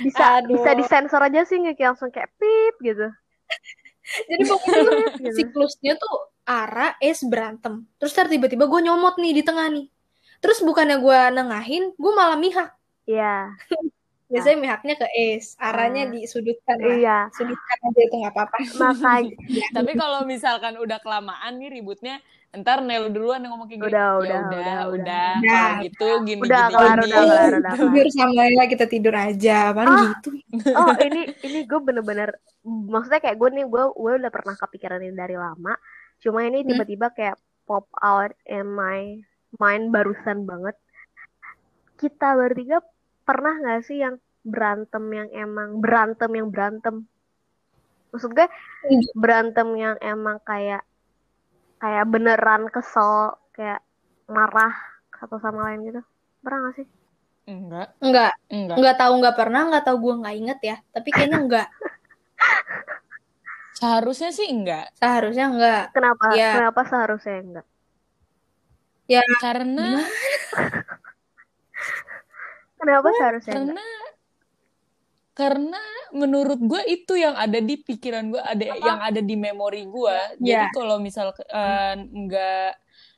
bisa 0.00 0.26
Aduh. 0.40 0.56
bisa 0.56 0.70
disensor 0.72 1.20
aja 1.20 1.44
sih 1.44 1.60
nggak 1.60 1.76
kayak 1.76 1.90
langsung 1.92 2.08
kayak 2.08 2.32
pip 2.38 2.74
gitu 2.80 3.06
Jadi 4.28 4.42
pokoknya 4.46 4.80
tuh 4.82 4.98
Gitu. 5.22 5.36
siklusnya 5.36 5.94
tuh 5.94 6.32
Ara, 6.42 6.98
Es 6.98 7.22
berantem. 7.22 7.86
Terus 8.02 8.18
tiba-tiba 8.18 8.66
gue 8.66 8.80
nyomot 8.82 9.14
nih 9.14 9.30
di 9.30 9.42
tengah 9.46 9.70
nih. 9.70 9.86
Terus 10.42 10.58
bukannya 10.60 10.98
gue 10.98 11.18
nengahin, 11.32 11.94
gue 11.94 12.12
malah 12.12 12.36
mihak. 12.36 12.74
Iya 13.02 13.54
Biasanya 14.26 14.58
mihaknya 14.58 14.94
ke 14.96 15.06
Es, 15.12 15.54
Aranya 15.56 16.08
Ah. 16.08 16.10
disudutkan 16.10 16.76
lah. 16.78 16.94
iya 16.94 17.18
Sudutkan 17.30 17.78
aja 17.84 18.00
itu 18.00 18.14
nggak 18.16 18.32
apa-apa. 18.32 18.56
makanya 18.76 19.36
Tapi 19.76 19.92
kalau 19.92 20.24
misalkan 20.24 20.74
udah 20.76 20.98
kelamaan 20.98 21.60
nih 21.60 21.68
ributnya, 21.70 22.16
ntar 22.50 22.80
Nel 22.80 23.12
duluan 23.12 23.38
yang 23.38 23.52
ngomong 23.52 23.68
kayak 23.68 23.80
gitu. 23.84 23.92
Udah, 23.92 24.08
ya 24.08 24.16
udah, 24.16 24.24
udah, 24.24 24.40
udah, 24.40 24.56
udah, 24.56 24.80
udah. 24.88 25.30
Kalau 25.36 25.52
Udah. 25.52 25.70
gitu 25.84 26.08
gini 26.24 26.40
Udah, 26.40 26.62
gini. 26.62 26.72
kelar, 26.72 26.88
gini. 26.88 27.04
udah, 27.04 27.20
kelar, 27.20 27.28
udah, 27.52 27.60
kelar. 27.60 27.76
Tidur 27.76 28.06
sama 28.08 28.42
ya 28.48 28.64
kita 28.66 28.86
tidur 28.88 29.14
aja, 29.14 29.58
paling 29.70 29.92
Ah. 29.92 30.04
gitu. 30.10 30.30
oh 30.80 30.94
ini 30.98 31.20
ini 31.44 31.58
gue 31.62 31.80
bener-bener 31.82 32.28
maksudnya 32.64 33.20
kayak 33.20 33.36
gue 33.36 33.48
nih 33.52 33.66
gue 33.66 33.84
gue 33.92 34.12
udah 34.16 34.32
pernah 34.32 34.54
kepikiran 34.56 35.00
ini 35.02 35.12
dari 35.12 35.36
lama 35.36 35.76
cuma 36.18 36.40
ini 36.40 36.62
Hmm. 36.62 36.68
tiba-tiba 36.72 37.06
kayak 37.10 37.36
pop 37.62 37.84
out 37.98 38.32
in 38.44 38.64
my 38.64 39.20
mind 39.60 39.92
barusan 39.92 40.44
banget 40.48 40.76
kita 41.96 42.34
bertiga 42.34 42.78
pernah 43.22 43.54
nggak 43.58 43.80
sih 43.86 44.02
yang 44.02 44.16
berantem 44.42 45.04
yang 45.12 45.28
emang 45.30 45.78
berantem 45.78 46.30
yang 46.34 46.48
berantem 46.50 47.06
maksud 48.10 48.32
gue 48.32 48.48
Hmm. 48.82 48.98
berantem 49.14 49.68
yang 49.78 49.96
emang 50.02 50.42
kayak 50.42 50.82
kayak 51.78 52.04
beneran 52.10 52.66
kesel 52.68 53.38
kayak 53.54 53.78
marah 54.26 54.74
satu 55.14 55.38
sama 55.38 55.70
lain 55.70 55.86
gitu 55.86 56.02
pernah 56.42 56.70
gak 56.70 56.82
sih 56.82 56.88
Enggak, 57.42 57.98
Enggak, 57.98 58.38
enggak. 58.54 58.76
enggak 58.78 58.96
tahu 59.02 59.12
enggak 59.18 59.34
pernah, 59.34 59.60
enggak 59.66 59.82
tahu 59.82 59.96
gue 59.98 60.14
enggak 60.14 60.36
inget 60.38 60.58
ya. 60.62 60.76
Tapi 60.94 61.08
kayaknya 61.10 61.38
enggak. 61.42 61.68
Seharusnya 63.74 64.30
sih 64.30 64.46
enggak. 64.46 64.94
Seharusnya 64.94 65.46
enggak. 65.50 65.82
kenapa 65.90 66.26
Ya. 66.38 66.50
kenapa 66.54 66.80
seharusnya 66.86 67.36
enggak 67.42 67.66
Ya, 69.12 69.22
Karena 69.44 70.00
kenapa 72.80 73.08
seharusnya 73.14 73.52
enggak 73.54 73.78
karena 73.78 73.86
karena 75.32 75.80
menurut 76.12 76.60
gue 76.60 76.82
itu 76.92 77.16
yang 77.16 77.32
ada 77.32 77.56
di 77.56 77.80
pikiran 77.80 78.28
gue 78.28 78.42
ada 78.42 78.64
yang 78.76 79.00
ada 79.00 79.20
di 79.22 79.32
memori 79.32 79.88
gue 79.88 80.16
jadi 80.42 80.66
Ya. 80.68 80.74
kalau 80.74 81.00
misal 81.00 81.32
eh, 81.32 81.94
nggak 81.96 82.70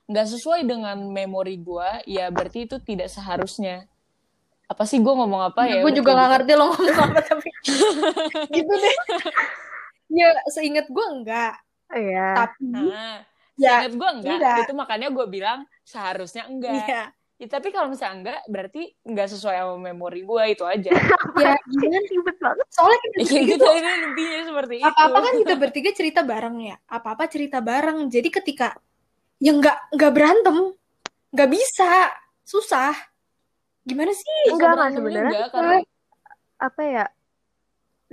nggak 0.04 0.26
sesuai 0.30 0.62
dengan 0.68 1.00
memori 1.10 1.58
gue 1.58 1.88
ya 2.06 2.28
berarti 2.30 2.68
itu 2.70 2.76
tidak 2.84 3.08
seharusnya 3.10 3.88
apa 4.64 4.84
sih 4.86 5.00
gue 5.02 5.10
ngomong 5.10 5.48
apa 5.52 5.66
ya 5.66 5.80
gue 5.82 5.90
udah 5.90 5.96
juga 5.96 6.10
nggak 6.14 6.22
gitu. 6.22 6.34
ngerti 6.38 6.52
lo 6.54 6.64
ngomong 6.70 6.96
apa 7.02 7.20
tapi 7.24 7.48
gitu 8.56 8.72
deh. 8.78 8.96
Ya, 10.14 10.30
seinget 10.52 10.86
gue 10.86 11.06
enggak. 11.10 11.58
Iya. 11.90 12.28
Tapi 12.38 12.62
nah 12.70 13.18
ya, 13.58 13.82
seingat 13.82 13.94
gue 13.98 14.08
enggak, 14.22 14.36
enggak. 14.38 14.56
itu 14.62 14.72
makanya 14.76 15.08
gue 15.10 15.26
bilang 15.26 15.66
seharusnya 15.84 16.48
enggak 16.48 16.88
iya. 16.88 17.04
Ya, 17.34 17.50
tapi 17.50 17.74
kalau 17.74 17.90
misalnya 17.90 18.14
enggak 18.22 18.40
berarti 18.46 18.94
enggak 19.02 19.26
sesuai 19.26 19.58
sama 19.58 19.90
memori 19.90 20.22
gue 20.22 20.42
itu 20.54 20.62
aja 20.62 20.94
Ya, 21.42 21.58
gimana? 21.66 21.98
ribet 22.06 22.38
banget 22.38 22.66
Soalnya 22.70 22.98
kita 23.02 23.16
ya, 23.26 23.40
gitu 23.42 23.66
ini 23.74 23.90
intinya 24.06 24.40
seperti 24.54 24.74
itu 24.78 24.86
apa-apa 24.86 25.18
kan 25.18 25.34
kita 25.42 25.54
bertiga 25.58 25.90
cerita 25.90 26.20
bareng 26.22 26.56
ya. 26.62 26.76
Apa-apa 26.86 27.24
cerita 27.26 27.58
bareng. 27.58 28.06
Jadi 28.06 28.28
ketika 28.30 28.78
ya 29.42 29.50
enggak 29.50 29.76
enggak 29.90 30.12
berantem, 30.14 30.56
enggak 31.34 31.50
bisa, 31.50 32.14
susah. 32.46 32.94
Gimana 33.82 34.14
sih? 34.14 34.54
Enggak, 34.54 34.78
berantem 34.78 35.02
sebenarnya 35.02 35.42
karena 35.50 35.78
apa 36.62 36.82
ya 36.86 37.04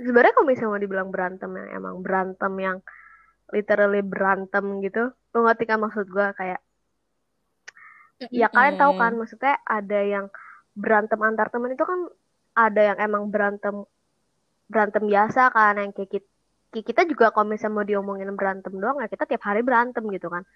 sebenarnya 0.02 0.32
kalau 0.34 0.46
misalnya 0.50 0.70
mau 0.74 0.82
dibilang 0.82 1.08
berantem 1.14 1.50
yang 1.54 1.68
emang 1.78 1.94
berantem 2.02 2.52
yang 2.58 2.78
literally 3.54 4.02
berantem 4.02 4.82
gitu 4.82 5.14
lo 5.14 5.38
ngerti 5.46 5.64
kan 5.64 5.78
maksud 5.78 6.10
gue 6.10 6.26
kayak 6.34 6.60
ya 8.30 8.46
kalian 8.52 8.76
tahu 8.78 8.92
kan 9.00 9.12
maksudnya 9.18 9.54
ada 9.66 10.00
yang 10.04 10.26
berantem 10.76 11.18
antar 11.20 11.48
temen 11.48 11.74
itu 11.74 11.84
kan 11.84 12.00
ada 12.52 12.80
yang 12.92 12.98
emang 13.00 13.32
berantem 13.32 13.88
berantem 14.68 15.04
biasa 15.08 15.52
kan 15.52 15.80
yang 15.80 15.92
kayak 15.92 16.20
kita, 16.20 16.28
kita 16.84 17.02
juga 17.08 17.34
kalau 17.34 17.48
misalnya 17.50 17.76
mau 17.76 17.84
diomongin 17.84 18.32
berantem 18.36 18.72
doang 18.76 19.00
ya 19.00 19.08
kita 19.08 19.26
tiap 19.26 19.42
hari 19.44 19.64
berantem 19.64 20.04
gitu 20.12 20.28
kan 20.28 20.46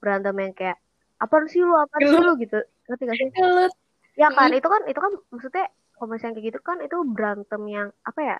berantem 0.00 0.36
yang 0.38 0.52
kayak 0.54 0.78
apa 1.20 1.34
sih 1.48 1.60
lu 1.60 1.76
apa 1.76 1.96
sih 2.00 2.16
lu 2.16 2.32
gitu 2.40 2.56
ngerti 2.88 3.02
gak 3.04 3.16
sih 3.16 3.28
Gelut. 3.36 3.72
Ya 4.18 4.28
kan, 4.28 4.52
itu 4.52 4.68
kan 4.68 4.82
itu 4.84 5.00
kan 5.00 5.12
maksudnya 5.32 5.66
kalau 5.96 6.12
misalnya 6.12 6.36
kayak 6.36 6.46
gitu 6.52 6.58
kan 6.60 6.78
itu 6.84 6.96
berantem 7.08 7.62
yang 7.72 7.88
apa 8.04 8.20
ya? 8.20 8.36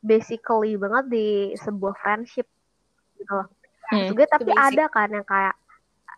Basically 0.00 0.74
banget 0.80 1.12
di 1.12 1.28
sebuah 1.60 1.94
friendship 2.00 2.50
gitu 3.20 3.30
loh. 3.30 3.46
Hmm. 3.94 4.10
Gue 4.16 4.26
tapi 4.26 4.50
basic. 4.50 4.58
ada 4.58 4.84
kan 4.90 5.08
yang 5.12 5.26
kayak 5.26 5.54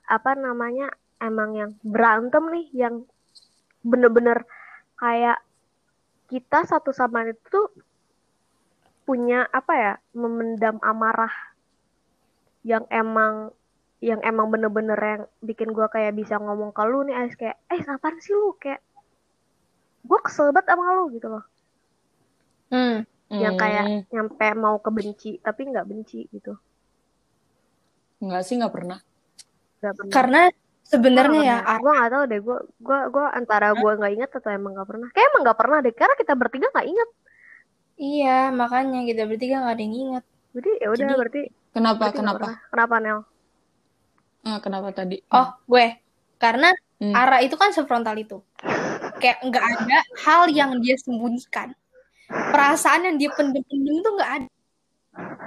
apa 0.07 0.31
namanya? 0.39 0.89
Emang 1.29 1.51
yang 1.61 1.71
berantem 1.95 2.45
nih 2.55 2.67
yang 2.83 2.95
bener-bener 3.91 4.39
kayak 5.01 5.39
kita 6.31 6.59
satu 6.71 6.91
sama 6.91 7.23
lain 7.23 7.37
itu 7.39 7.61
punya 9.07 9.41
apa 9.59 9.73
ya? 9.85 9.93
Memendam 10.21 10.77
amarah 10.91 11.33
yang 12.63 12.85
emang 12.91 13.35
yang 14.03 14.21
emang 14.31 14.47
bener-bener 14.51 14.99
yang 14.99 15.23
bikin 15.49 15.71
gue 15.77 15.87
kayak 15.95 16.13
bisa 16.21 16.35
ngomong 16.45 16.71
ke 16.75 16.83
lu 16.91 17.07
nih 17.07 17.15
Ais 17.21 17.35
kayak 17.39 17.57
eh 17.71 17.81
kapan 17.89 18.15
sih 18.25 18.35
lu 18.35 18.51
kayak 18.63 18.83
gue 20.09 20.19
kesel 20.27 20.49
banget 20.55 20.67
sama 20.75 20.95
lu 20.99 21.05
gitu 21.15 21.27
loh 21.33 21.45
Hmm. 22.71 23.05
yang 23.43 23.55
kayak 23.63 23.87
Hmm, 23.87 24.03
nyampe 24.13 24.49
mau 24.63 24.77
kebenci 24.85 25.31
tapi 25.47 25.61
nggak 25.71 25.87
benci 25.91 26.19
gitu 26.35 26.53
Enggak 28.23 28.43
sih, 28.47 28.55
nggak 28.59 28.75
pernah. 28.77 28.99
nggak 29.81 29.95
pernah 29.99 30.15
Karena 30.15 30.43
sebenarnya 30.83 31.41
ya 31.41 31.57
gue 31.79 31.93
nggak 31.93 32.11
tahu 32.11 32.25
deh 32.29 32.41
gue 32.41 32.59
gue 32.79 33.01
gue 33.09 33.27
antara 33.33 33.73
gue 33.73 33.93
nggak 33.97 34.13
inget 34.13 34.31
atau 34.31 34.51
emang 34.51 34.73
nggak 34.77 34.89
pernah 34.89 35.09
kayak 35.11 35.27
emang 35.33 35.43
nggak 35.47 35.59
pernah 35.59 35.79
deh 35.81 35.95
karena 35.95 36.15
kita 36.19 36.33
bertiga 36.35 36.67
nggak 36.71 36.89
inget 36.89 37.09
iya 37.97 38.39
makanya 38.51 39.01
kita 39.05 39.23
bertiga 39.25 39.55
nggak 39.63 39.75
ada 39.75 39.83
yang 39.83 39.97
ingat. 39.97 40.25
jadi 40.53 40.71
ya 40.81 40.89
udah 40.93 41.07
berarti 41.17 41.43
Kenapa? 41.73 41.97
berarti 41.99 42.19
Kenapa? 42.21 42.47
kenapa 42.69 42.95
Nel 43.01 43.21
Ah, 44.43 44.59
kenapa 44.59 44.91
tadi? 44.91 45.23
Oh 45.31 45.49
gue 45.65 45.87
karena 46.37 46.75
Hmm. 47.03 47.19
Ara 47.19 47.43
itu 47.43 47.59
kan 47.59 47.75
sefrontal 47.75 48.15
itu. 48.15 48.39
Kayak 49.19 49.43
nggak 49.43 49.65
ada 49.75 49.99
hal 50.23 50.47
yang 50.47 50.79
dia 50.79 50.95
sembunyikan. 50.95 51.75
Perasaan 52.31 53.11
yang 53.11 53.17
dia 53.19 53.27
pendem-pendem 53.35 53.99
itu 53.99 54.07
nggak 54.15 54.31
ada. 54.39 54.49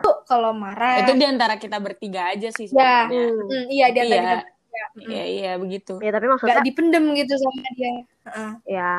Tuh 0.03 0.27
kalau 0.27 0.51
marah. 0.51 0.99
Itu 0.99 1.15
di 1.15 1.23
antara 1.23 1.55
kita 1.55 1.79
bertiga 1.79 2.35
aja 2.35 2.51
sih 2.51 2.67
Ya. 2.67 3.07
sebenarnya. 3.07 3.23
Hmm. 3.47 3.65
Iya 3.71 3.85
dia 3.87 4.03
tadi 4.03 4.11
Iya. 4.11 4.23
kan. 4.27 4.39
Ya, 4.75 4.85
mm. 4.91 5.07
Iya, 5.07 5.23
iya, 5.25 5.51
begitu. 5.55 5.93
ya 6.03 6.11
tapi 6.11 6.25
maksudnya 6.27 6.59
nggak 6.59 6.67
dipendem 6.67 7.05
gitu 7.15 7.33
sama 7.39 7.69
dia. 7.79 7.93
Heeh. 8.27 8.51
ya 8.67 8.91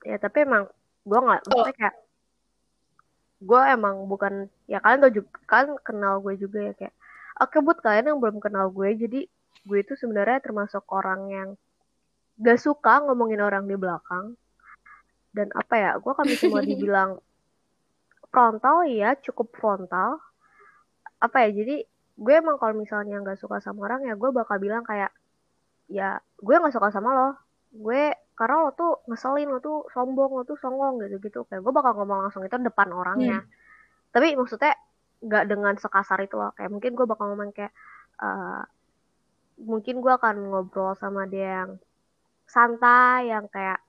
ya 0.00 0.16
tapi 0.16 0.48
emang 0.48 0.64
gue 1.04 1.18
nggak 1.20 1.40
maksudnya 1.44 1.76
kayak 1.76 1.96
gue 3.40 3.62
emang 3.72 4.04
bukan 4.04 4.52
ya 4.68 4.80
kalian 4.84 5.00
tau 5.00 5.12
juga 5.12 5.30
kan 5.48 5.66
kenal 5.80 6.20
gue 6.20 6.36
juga 6.36 6.58
ya 6.60 6.72
kayak 6.76 6.94
oke 7.40 7.56
buat 7.64 7.78
kalian 7.80 8.12
yang 8.12 8.18
belum 8.20 8.36
kenal 8.40 8.68
gue 8.68 8.88
jadi 8.96 9.20
gue 9.64 9.78
itu 9.80 9.92
sebenarnya 9.96 10.44
termasuk 10.44 10.84
orang 10.92 11.20
yang 11.28 11.48
gak 12.40 12.60
suka 12.60 13.04
ngomongin 13.04 13.40
orang 13.40 13.68
di 13.68 13.76
belakang 13.76 14.36
dan 15.36 15.52
apa 15.56 15.74
ya 15.76 15.90
gue 16.00 16.12
misalnya 16.24 16.52
mau 16.52 16.64
dibilang 16.72 17.10
frontal 18.28 18.76
ya 18.88 19.16
cukup 19.20 19.52
frontal 19.56 20.20
apa 21.20 21.48
ya 21.48 21.64
jadi 21.64 21.76
gue 22.20 22.34
emang 22.36 22.60
kalau 22.60 22.76
misalnya 22.76 23.16
nggak 23.24 23.40
suka 23.40 23.64
sama 23.64 23.88
orang 23.88 24.04
ya 24.04 24.14
gue 24.14 24.28
bakal 24.28 24.60
bilang 24.60 24.84
kayak 24.84 25.08
ya 25.88 26.20
gue 26.20 26.54
nggak 26.54 26.74
suka 26.76 26.92
sama 26.92 27.10
lo. 27.16 27.28
Gue 27.72 28.12
karena 28.36 28.68
lo 28.68 28.70
tuh 28.76 28.92
ngeselin 29.08 29.48
lo 29.48 29.58
tuh 29.64 29.88
sombong 29.88 30.30
lo 30.36 30.42
tuh 30.44 30.60
songong 30.60 31.00
gitu 31.00 31.16
gitu 31.24 31.40
kayak 31.48 31.64
gue 31.64 31.72
bakal 31.72 31.96
ngomong 31.96 32.28
langsung 32.28 32.44
itu 32.44 32.52
depan 32.60 32.92
orangnya. 32.92 33.40
Tapi 34.12 34.36
maksudnya 34.36 34.76
nggak 35.24 35.44
dengan 35.48 35.74
sekasar 35.80 36.20
itu 36.20 36.36
loh. 36.36 36.52
Kayak 36.52 36.70
mungkin 36.76 36.92
gue 36.92 37.06
bakal 37.08 37.32
ngomong 37.32 37.56
kayak 37.56 37.72
eh, 38.20 38.62
mungkin 39.64 40.04
gue 40.04 40.12
akan 40.12 40.36
ngobrol 40.52 40.92
sama 41.00 41.24
dia 41.24 41.64
yang 41.64 41.70
santai 42.44 43.32
yang 43.32 43.48
kayak 43.48 43.80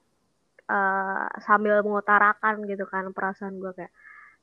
eh, 0.71 1.27
sambil 1.43 1.83
mengutarakan 1.83 2.63
gitu 2.63 2.88
kan 2.88 3.11
perasaan 3.11 3.59
gue 3.59 3.71
kayak 3.75 3.91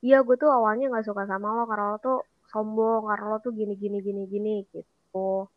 iya 0.04 0.20
gue 0.22 0.36
tuh 0.36 0.52
awalnya 0.52 0.92
nggak 0.92 1.06
suka 1.08 1.24
sama 1.24 1.56
lo 1.56 1.64
karena 1.64 1.96
lo 1.96 1.98
tuh 1.98 2.18
sombong 2.48 3.08
karena 3.08 3.26
lo 3.32 3.38
tuh 3.44 3.52
gini 3.52 3.74
gini 3.76 3.98
gini 4.00 4.22
gini 4.26 4.54
gitu 4.72 5.48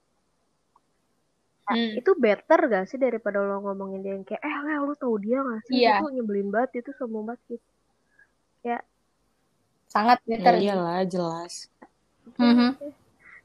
Hmm. 1.71 1.95
itu 1.95 2.11
better 2.19 2.67
gak 2.67 2.83
sih 2.91 2.99
daripada 2.99 3.39
lo 3.39 3.63
ngomongin 3.63 4.03
dia 4.03 4.11
yang 4.11 4.27
kayak 4.27 4.43
eh 4.43 4.57
Lel, 4.67 4.91
lo 4.91 4.93
tau 4.99 5.15
dia 5.15 5.39
gak 5.39 5.61
sih 5.71 5.79
Iya. 5.79 6.03
itu 6.03 6.19
nyebelin 6.19 6.51
banget 6.51 6.83
itu 6.83 6.91
sombong 6.99 7.31
banget 7.31 7.55
gitu 7.55 7.67
Sangat 9.91 10.23
better. 10.23 10.55
Ya 10.55 10.71
iyalah, 10.71 11.03
jelas. 11.03 11.67
Mhm. 12.39 12.79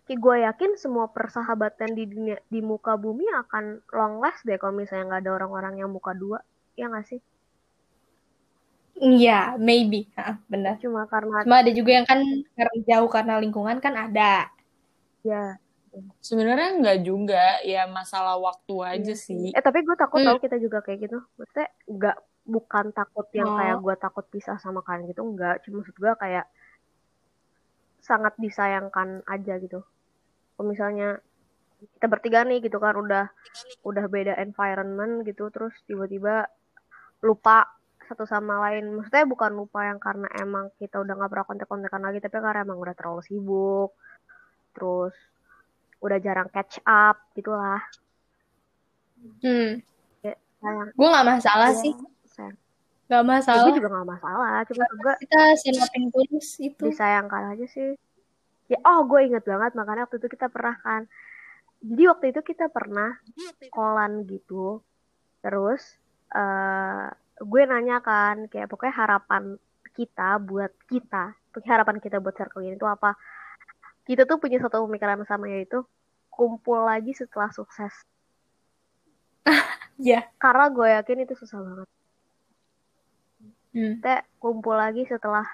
Kayak 0.07 0.19
gue 0.23 0.37
yakin 0.47 0.71
semua 0.79 1.11
persahabatan 1.11 1.99
di 1.99 2.07
dunia 2.07 2.39
di 2.47 2.63
muka 2.63 2.95
bumi 2.95 3.27
akan 3.47 3.83
long 3.91 4.23
last 4.23 4.47
deh 4.47 4.55
kalau 4.55 4.79
misalnya 4.79 5.11
nggak 5.11 5.23
ada 5.27 5.33
orang-orang 5.43 5.83
yang 5.83 5.91
muka 5.91 6.15
dua 6.15 6.39
ya 6.79 6.87
nggak 6.87 7.11
sih 7.11 7.19
Iya, 8.97 9.61
maybe. 9.61 10.09
Heeh, 10.17 10.37
benar. 10.49 10.81
cuma 10.81 11.05
karena 11.05 11.45
Cuma 11.45 11.57
ada 11.61 11.73
juga 11.73 11.91
yang 12.01 12.07
kan 12.09 12.21
karena 12.57 12.75
jauh 12.89 13.11
karena 13.13 13.35
lingkungan 13.45 13.79
kan 13.85 13.93
ada. 13.93 14.49
ya 15.21 15.61
Sebenarnya 16.21 16.77
enggak 16.77 16.99
juga, 17.05 17.61
ya 17.65 17.85
masalah 17.89 18.37
waktu 18.41 18.75
aja 18.85 19.13
sih. 19.17 19.53
eh 19.53 19.63
tapi 19.65 19.85
gue 19.85 19.97
takut 19.97 20.21
Hmm. 20.21 20.29
tau 20.33 20.39
kita 20.41 20.57
juga 20.61 20.81
kayak 20.85 21.09
gitu 21.09 21.19
maksudnya 21.37 21.69
nggak 21.89 22.17
bukan 22.47 22.87
takut 22.93 23.27
yang 23.33 23.49
Oh. 23.53 23.57
kayak 23.59 23.77
gue 23.85 23.95
takut 24.01 24.25
pisah 24.33 24.57
sama 24.61 24.81
kalian 24.87 25.09
gitu 25.13 25.23
enggak 25.25 25.61
cuma 25.65 25.81
maksud 25.83 25.97
gue 25.97 26.13
kayak 26.21 26.47
sangat 28.01 28.35
disayangkan 28.39 29.25
aja 29.27 29.57
gitu 29.59 29.83
kalau 30.55 30.67
misalnya 30.69 31.19
kita 31.99 32.07
bertiga 32.09 32.45
nih 32.49 32.61
gitu 32.65 32.79
kan 32.81 32.95
udah 32.97 33.25
udah 33.85 34.05
beda 34.09 34.39
environment 34.41 35.25
gitu 35.29 35.49
terus 35.53 35.75
tiba-tiba 35.89 36.47
lupa 37.25 37.67
satu 38.07 38.25
sama 38.25 38.55
lain 38.69 38.97
maksudnya 38.97 39.27
bukan 39.27 39.53
lupa 39.55 39.87
yang 39.87 39.99
karena 39.99 40.27
emang 40.39 40.71
kita 40.79 41.03
udah 41.03 41.15
nggak 41.19 41.31
pernah 41.33 41.47
kontak-kontakan 41.47 42.03
lagi 42.07 42.19
tapi 42.23 42.37
karena 42.39 42.63
emang 42.65 42.79
udah 42.79 42.95
terlalu 42.95 43.23
sibuk 43.27 43.91
terus 44.73 45.15
udah 46.01 46.19
jarang 46.23 46.49
catch 46.53 46.79
up 46.85 47.19
gitulah 47.35 47.83
Hmm. 49.43 49.81
sayang 50.61 50.89
Gue 50.95 51.09
nggak 51.09 51.27
masalah 51.27 51.71
Iya, 51.73 51.83
sih. 51.83 51.93
sayang 52.31 52.57
Nggak 53.07 53.23
Ya, 53.23 53.29
masalah. 53.31 53.65
gue 53.65 53.73
juga 53.79 53.89
gak 53.95 54.09
masalah 54.19 54.57
cuma 54.67 54.85
juga 54.93 55.13
Kita 55.23 55.41
senotin 55.57 56.05
tulus 56.11 56.49
itu. 56.59 56.83
disayangkan 56.91 57.43
aja 57.55 57.67
sih 57.71 57.95
ya 58.67 58.79
oh 58.83 59.07
gue 59.07 59.21
inget 59.31 59.47
banget 59.47 59.73
makanya 59.79 60.11
waktu 60.11 60.19
itu 60.19 60.29
kita 60.31 60.51
pernah 60.51 60.75
kan 60.83 61.07
jadi 61.87 62.03
waktu 62.11 62.35
itu 62.35 62.41
kita 62.43 62.67
pernah 62.67 63.15
kolan 63.71 64.27
gitu 64.27 64.83
terus 65.39 65.83
eh 66.35 67.07
gue 67.37 67.63
nanya 67.69 68.01
kan 68.01 68.49
kayak 68.49 68.69
pokoknya 68.71 68.95
harapan 68.97 69.61
kita 69.93 70.41
buat 70.41 70.73
kita 70.89 71.37
pokoknya 71.53 71.73
harapan 71.81 71.97
kita 72.01 72.17
buat 72.21 72.35
circle 72.37 72.65
ini 72.65 72.77
tuh 72.81 72.89
apa 72.89 73.17
kita 74.09 74.25
tuh 74.25 74.41
punya 74.41 74.61
satu 74.63 74.87
pemikiran 74.89 75.21
sama 75.29 75.51
yaitu 75.51 75.85
kumpul 76.33 76.85
lagi 76.85 77.13
setelah 77.13 77.53
sukses 77.53 77.93
Ya. 79.97 80.29
karena 80.37 80.69
gue 80.69 80.89
yakin 80.93 81.25
itu 81.25 81.35
susah 81.37 81.61
banget 81.65 81.89
Hmm. 83.77 84.01
kita 84.01 84.25
kumpul 84.41 84.73
lagi 84.73 85.05
setelah 85.05 85.45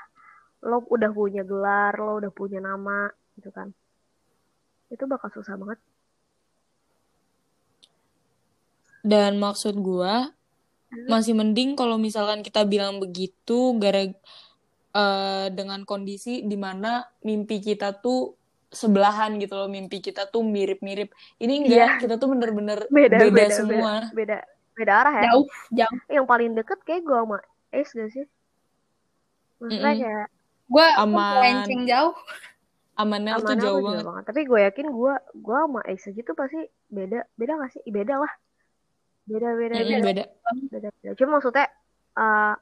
lo 0.62 0.86
udah 0.86 1.10
punya 1.10 1.42
gelar, 1.42 1.90
lo 1.98 2.22
udah 2.22 2.30
punya 2.30 2.62
nama, 2.62 3.10
gitu 3.34 3.50
kan. 3.50 3.74
Itu 4.94 5.10
bakal 5.10 5.34
susah 5.34 5.58
banget. 5.58 5.82
Dan 9.02 9.42
maksud 9.42 9.74
gua 9.82 10.30
masih 11.08 11.32
mending 11.34 11.74
kalau 11.80 11.96
misalkan 11.96 12.40
kita 12.46 12.62
bilang 12.68 13.00
begitu 13.02 13.76
gara 13.82 14.02
eh, 15.02 15.46
dengan 15.58 15.80
kondisi 15.88 16.44
di 16.44 16.56
mana 16.56 17.02
mimpi 17.24 17.58
kita 17.64 17.96
tuh 18.04 18.36
sebelahan 18.72 19.36
gitu 19.36 19.52
loh 19.56 19.68
mimpi 19.68 20.00
kita 20.00 20.28
tuh 20.32 20.40
mirip-mirip 20.44 21.12
ini 21.44 21.52
enggak 21.68 22.00
kita 22.00 22.16
tuh 22.16 22.28
bener-bener 22.32 22.88
Beda, 22.88 23.18
beda, 23.20 23.32
beda, 23.32 23.56
semua 23.56 23.92
Beda, 24.16 24.38
beda 24.76 24.92
arah 25.04 25.14
ya. 25.14 25.24
Jauh, 25.28 25.46
jauh. 25.72 25.98
Yang 26.08 26.26
paling 26.28 26.50
deket 26.56 26.78
kayak 26.88 27.02
gue 27.04 27.18
sama 27.20 27.38
Ace 27.72 27.92
gak 27.96 28.10
sih? 28.16 28.26
Maksudnya 29.60 29.92
Mm-mm. 29.92 30.00
kayak 30.00 30.26
Gue 30.72 30.86
Aman. 30.96 31.36
melenceng 31.36 31.82
jauh. 31.84 32.14
Amanel 32.96 33.40
sama 33.40 33.48
tuh 33.48 33.54
Nel 33.56 33.64
jauh 33.64 33.80
tuh 33.80 34.04
banget 34.08 34.24
Tapi 34.28 34.40
gue 34.48 34.60
yakin 34.68 34.86
gue 34.92 35.14
gue 35.36 35.58
sama 35.64 35.80
Ace 35.88 36.04
aja 36.12 36.20
tuh 36.24 36.36
pasti 36.36 36.60
beda. 36.92 37.20
Beda 37.36 37.52
gak 37.60 37.70
sih? 37.76 37.82
Ih, 37.88 37.92
Beda 37.92 38.14
lah. 38.20 38.32
Beda, 39.22 39.48
beda, 39.54 39.74
beda. 39.78 39.96
beda 40.02 40.24
beda, 40.68 40.88
beda. 40.92 41.10
Cuma 41.14 41.38
maksudnya 41.38 41.66
eh, 42.14 42.54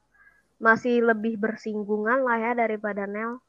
masih 0.60 1.00
lebih 1.02 1.40
bersinggungan 1.40 2.20
lah 2.20 2.36
ya 2.36 2.52
daripada 2.54 3.04
Nel. 3.04 3.40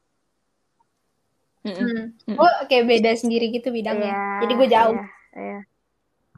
Mm-mm. 1.62 1.78
Hmm. 1.78 2.06
Mm-mm. 2.26 2.36
Gue 2.40 2.50
kayak 2.66 2.84
beda 2.88 3.10
sendiri 3.14 3.52
gitu 3.52 3.70
bidangnya. 3.70 4.10
Iya, 4.10 4.40
Jadi 4.42 4.52
gue 4.56 4.68
jauh. 4.68 4.94
iya, 4.96 5.06
iya. 5.38 5.60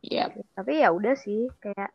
Yap. 0.04 0.36
tapi 0.52 0.84
ya 0.84 0.92
udah 0.92 1.16
sih 1.16 1.48
kayak 1.64 1.88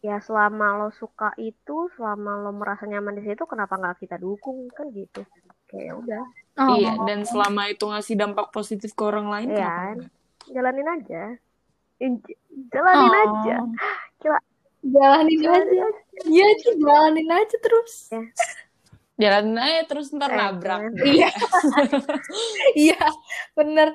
ya 0.00 0.16
selama 0.18 0.80
lo 0.80 0.88
suka 0.88 1.36
itu 1.36 1.92
selama 1.94 2.40
lo 2.40 2.50
merasa 2.50 2.88
nyaman 2.88 3.12
di 3.12 3.28
situ 3.28 3.44
kenapa 3.44 3.76
nggak 3.76 4.00
kita 4.00 4.16
dukung 4.16 4.72
kan 4.72 4.88
gitu 4.88 5.20
kayak 5.68 5.92
ya 5.92 5.94
udah 5.94 6.24
Oh. 6.52 6.76
Iya, 6.76 7.00
dan 7.08 7.24
selama 7.24 7.64
itu 7.68 7.80
ngasih 7.88 8.12
dampak 8.12 8.52
positif 8.52 8.92
ke 8.92 9.00
orang 9.00 9.24
lain, 9.24 9.48
Iya. 9.48 9.56
kenapa 9.56 9.84
enggak? 9.88 10.10
jalanin 10.52 10.88
aja 10.92 11.22
Jalanin 12.72 13.06
Oh. 13.06 13.22
aja 13.22 13.56
Gila. 14.22 14.40
Jalanin 14.82 15.38
jalanin 15.38 15.78
aja. 15.78 15.86
aja 15.86 16.00
Iya 16.26 16.46
sih, 16.58 16.74
jalanin 16.76 17.28
aja 17.30 17.56
terus. 17.62 17.92
Jalanin 19.14 19.56
aja 19.56 19.80
terus 19.86 20.10
ntar 20.10 20.30
Eh, 20.30 20.36
nabrak. 20.36 20.80
Iya. 21.06 21.30
Iya, 22.74 23.02
bener. 23.54 23.94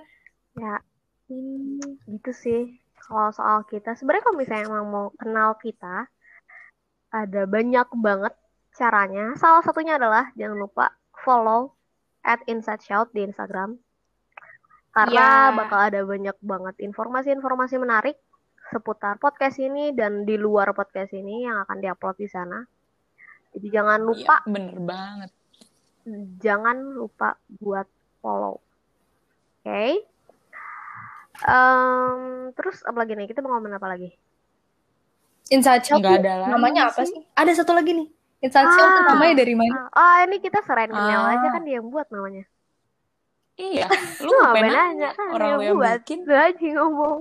ya 0.55 0.81
hmm, 1.29 2.01
gitu 2.09 2.31
sih 2.33 2.61
kalau 2.97 3.29
soal 3.29 3.61
kita 3.69 3.93
sebenarnya 3.93 4.25
kalau 4.25 4.37
misalnya 4.37 4.65
emang 4.65 4.87
mau 4.89 5.07
kenal 5.13 5.53
kita 5.61 6.09
ada 7.07 7.41
banyak 7.45 7.85
banget 7.93 8.33
caranya 8.73 9.37
salah 9.37 9.61
satunya 9.61 10.01
adalah 10.01 10.33
jangan 10.33 10.57
lupa 10.57 10.89
follow 11.13 11.77
at 12.21 12.41
Inside 12.49 12.81
Shout 12.81 13.13
di 13.13 13.21
Instagram 13.21 13.77
karena 14.97 15.13
Ya. 15.21 15.53
bakal 15.53 15.79
ada 15.79 16.01
banyak 16.01 16.37
banget 16.41 16.75
informasi-informasi 16.81 17.77
menarik 17.77 18.17
seputar 18.67 19.15
podcast 19.15 19.57
ini 19.57 19.93
dan 19.93 20.25
di 20.25 20.35
luar 20.35 20.73
podcast 20.73 21.13
ini 21.13 21.45
yang 21.45 21.61
akan 21.61 21.77
diupload 21.77 22.17
di 22.17 22.25
sana. 22.25 22.65
Jadi 23.53 23.67
jangan 23.69 23.99
lupa, 24.01 24.41
Iya, 24.41 24.49
bener 24.49 24.77
banget. 24.81 25.31
jangan 26.37 26.77
lupa 26.91 27.29
buat 27.53 27.85
follow. 28.19 28.57
Oke. 29.61 30.01
Em, 31.37 32.19
terus 32.53 32.81
apa 32.81 32.97
lagi 32.97 33.13
nih? 33.13 33.29
Kita 33.29 33.39
mau 33.39 33.55
ngomongin 33.55 33.77
apa 33.77 33.87
lagi? 33.87 34.09
Inside 35.47 35.85
tuh 35.85 36.01
ada 36.01 36.49
namanya 36.49 36.91
apa 36.91 37.05
sih. 37.05 37.13
sih? 37.13 37.23
Ada 37.31 37.63
satu 37.63 37.71
lagi 37.71 37.93
nih. 37.93 38.07
Inside 38.41 38.67
Ah. 38.67 39.05
namanya 39.07 39.33
dari 39.37 39.53
mana? 39.53 39.87
Ah, 39.89 40.25
ini 40.25 40.37
kita 40.37 40.59
serain 40.61 40.89
ke 40.89 40.97
Nel 40.97 41.23
Ah. 41.23 41.33
aja 41.33 41.47
kan 41.53 41.61
dia 41.63 41.79
yang 41.79 41.87
buat 41.87 42.09
namanya. 42.09 42.43
Iya, 43.57 43.85
lu 44.23 44.31
ngapain 44.31 44.69
nanya? 44.69 45.09
kan 45.11 45.27
Orang 45.33 45.49
yang 45.49 45.59
lu 45.59 45.65
yang 45.65 45.79
bikin. 45.97 46.19
Lu 46.23 46.33
aja 46.33 46.67
ngomong. 46.77 47.17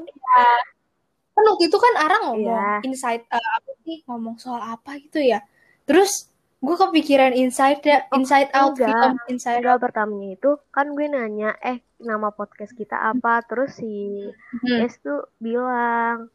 Kan 1.32 1.42
waktu 1.44 1.64
itu 1.66 1.76
kan 1.76 1.94
Ara 1.96 2.16
ngomong 2.22 2.44
Iya. 2.46 2.68
inside 2.82 3.24
eh, 3.26 3.46
apa 3.56 3.70
sih 3.82 3.96
ngomong 4.04 4.36
soal 4.36 4.60
apa 4.62 4.96
gitu 4.98 5.18
ya. 5.18 5.40
Terus 5.84 6.28
gue 6.56 6.72
kepikiran 6.74 7.32
inside 7.32 7.80
ya, 7.80 8.04
Oh, 8.08 8.16
inside 8.16 8.48
out 8.52 8.72
enggak. 8.74 8.88
film 8.88 9.14
inside 9.28 9.60
Enggak 9.60 9.76
out. 9.76 9.82
pertamanya 9.82 10.28
itu 10.34 10.50
kan 10.70 10.86
gue 10.90 11.06
nanya, 11.06 11.50
eh 11.58 11.78
nama 11.98 12.28
podcast 12.30 12.72
kita 12.72 12.96
apa? 12.96 13.40
Terus 13.42 13.76
si 13.76 14.24
Hmm. 14.60 14.80
Es 14.80 14.96
tuh 14.98 15.28
bilang, 15.36 16.28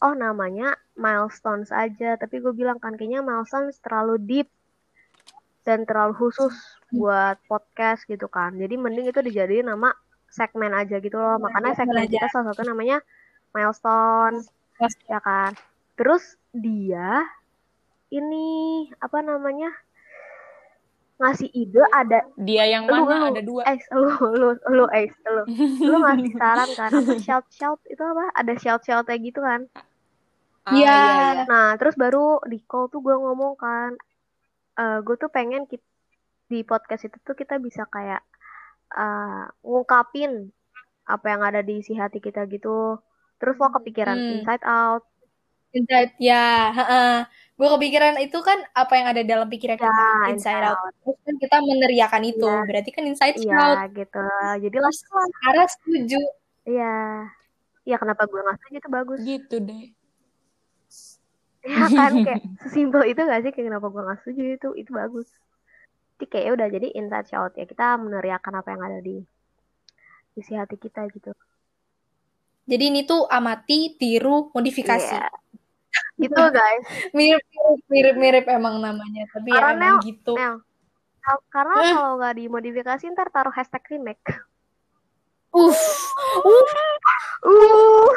oh 0.00 0.14
namanya 0.14 0.74
Milestones 0.94 1.70
aja. 1.70 2.14
Tapi 2.14 2.38
gue 2.38 2.50
bilang 2.52 2.78
kan 2.78 2.94
kayaknya 2.94 3.20
Milestones 3.20 3.78
terlalu 3.78 4.18
deep 4.18 4.48
dan 5.62 5.82
terlalu 5.82 6.14
khusus 6.16 6.54
buat 7.00 7.36
podcast 7.44 8.04
gitu 8.04 8.26
kan. 8.26 8.54
Jadi 8.54 8.74
mending 8.74 9.06
itu 9.06 9.20
dijadiin 9.20 9.66
nama 9.66 9.92
segmen 10.28 10.72
aja 10.72 10.96
gitu 10.96 11.14
loh. 11.14 11.36
Makanya 11.38 11.72
segmen 11.72 11.96
segmen 11.96 12.04
aja. 12.04 12.16
kita 12.18 12.26
salah 12.30 12.46
satu 12.50 12.62
namanya 12.64 12.98
Milestone, 13.50 14.40
Milestone. 14.74 15.06
ya 15.06 15.18
kan. 15.18 15.50
Terus 15.94 16.24
dia 16.50 17.24
ini 18.08 18.46
apa 18.96 19.18
namanya 19.18 19.72
ngasih 21.16 21.48
ide 21.50 21.80
ada 21.90 22.28
Dia 22.36 22.68
yang 22.68 22.84
lu 22.84 22.92
mana? 23.02 23.16
lu 23.18 23.26
Ada 23.32 23.42
dua. 23.42 23.62
Ais, 23.64 23.84
lu 23.88 24.04
lu 24.30 24.48
lu 24.68 24.84
Ais, 24.90 25.12
lu 25.24 25.42
lu 25.88 25.96
ngasih 25.98 26.32
saran 26.36 26.68
kan 26.70 26.90
apa 26.92 27.12
shout 27.16 27.46
shout 27.48 27.80
itu 27.88 28.02
apa 28.02 28.28
ada 28.30 28.52
shout 28.54 28.82
shoutnya 28.82 29.16
gitu 29.16 29.40
kan 29.40 29.64
Ah, 30.62 30.74
Iya. 30.74 30.82
iya, 30.82 30.98
iya. 31.32 31.42
nah 31.46 31.68
terus 31.78 31.94
baru 31.94 32.42
di 32.42 32.58
call 32.60 32.90
tuh 32.90 32.98
gue 32.98 33.14
ngomong 33.14 33.54
kan 33.54 33.94
eh 34.74 34.98
gue 35.00 35.14
tuh 35.14 35.30
pengen 35.30 35.62
kit- 35.64 35.86
di 36.46 36.62
podcast 36.62 37.02
itu 37.06 37.16
tuh 37.22 37.34
kita 37.34 37.58
bisa 37.58 37.82
kayak 37.86 38.22
eh 38.94 39.44
ngungkapin 39.62 40.50
apa 41.06 41.26
yang 41.26 41.42
ada 41.42 41.60
di 41.62 41.82
isi 41.82 41.94
hati 41.94 42.18
kita 42.18 42.46
gitu 42.46 42.98
terus 43.36 43.54
lo 43.58 43.68
kepikiran 43.70 44.16
Hmm. 44.16 44.32
inside 44.40 44.64
out 44.64 45.04
Inside 45.76 46.16
ya, 46.16 46.72
gue 47.52 47.68
kepikiran 47.68 48.16
itu 48.24 48.38
kan 48.40 48.56
apa 48.72 48.96
yang 48.96 49.06
ada 49.12 49.20
dalam 49.20 49.44
pikiran 49.44 49.76
ya 49.76 49.84
kita 49.84 50.04
inside 50.32 50.64
out. 50.64 50.80
Terus 51.04 51.18
kan 51.20 51.34
kita 51.36 51.56
meneriakan 51.60 52.22
itu, 52.24 52.48
Iya. 52.48 52.64
berarti 52.64 52.90
kan 52.96 53.04
inside 53.04 53.36
iya 53.36 53.56
out. 53.60 53.92
gitu 53.92 54.24
jadi 54.56 54.76
lah 54.80 54.88
Terus 54.88 54.98
Ara 55.44 55.64
setuju. 55.68 56.16
iya 56.64 56.94
iya 57.84 57.96
kenapa 58.00 58.24
gue 58.24 58.40
nggak 58.40 58.56
setuju 58.56 58.76
itu 58.80 58.88
bagus 58.88 59.18
Gitu 59.20 59.56
deh. 59.60 59.84
ya 61.66 61.86
kan 61.92 62.12
kayak 62.24 62.40
sesimpel 62.62 63.02
itu 63.04 63.20
gak 63.20 63.40
sih 63.44 63.50
kayak 63.52 63.66
kenapa 63.68 63.86
gue 63.90 64.00
gak 64.00 64.18
setuju 64.22 64.42
itu 64.56 64.68
itu 64.80 64.90
bagus 64.94 65.28
jadi 66.16 66.24
kayak 66.32 66.44
ya 66.48 66.52
udah 66.56 66.68
jadi 66.72 66.88
inside 66.96 67.28
shout 67.28 67.52
ya 67.60 67.68
kita 67.68 68.00
meneriakan 68.00 68.52
apa 68.64 68.68
yang 68.72 68.82
ada 68.88 68.98
di 69.04 69.20
isi 70.36 70.52
hati 70.56 70.76
kita 70.80 71.04
gitu 71.12 71.32
Jadi 72.66 72.90
ini 72.90 73.06
tuh 73.06 73.30
amati, 73.30 73.94
tiru, 73.94 74.50
modifikasi. 74.50 75.14
Iya. 75.14 75.30
gitu 76.26 76.42
guys 76.50 76.82
Mirip, 77.14 77.38
mirip, 77.46 77.80
mirip, 77.86 78.16
mirip 78.18 78.44
emang 78.50 78.82
namanya, 78.82 79.22
tapi 79.30 79.54
ya 79.54 79.70
emang 79.70 80.02
gitu. 80.02 80.34
Nel 80.34 80.66
karena 81.50 81.74
Eh. 81.82 81.92
kalau 81.94 82.12
nggak 82.22 82.34
dimodifikasi 82.38 83.04
ntar 83.14 83.28
taruh 83.34 83.54
hashtag 83.54 83.82
remake 83.90 84.22
Uff, 85.56 85.80
uh 87.46 88.10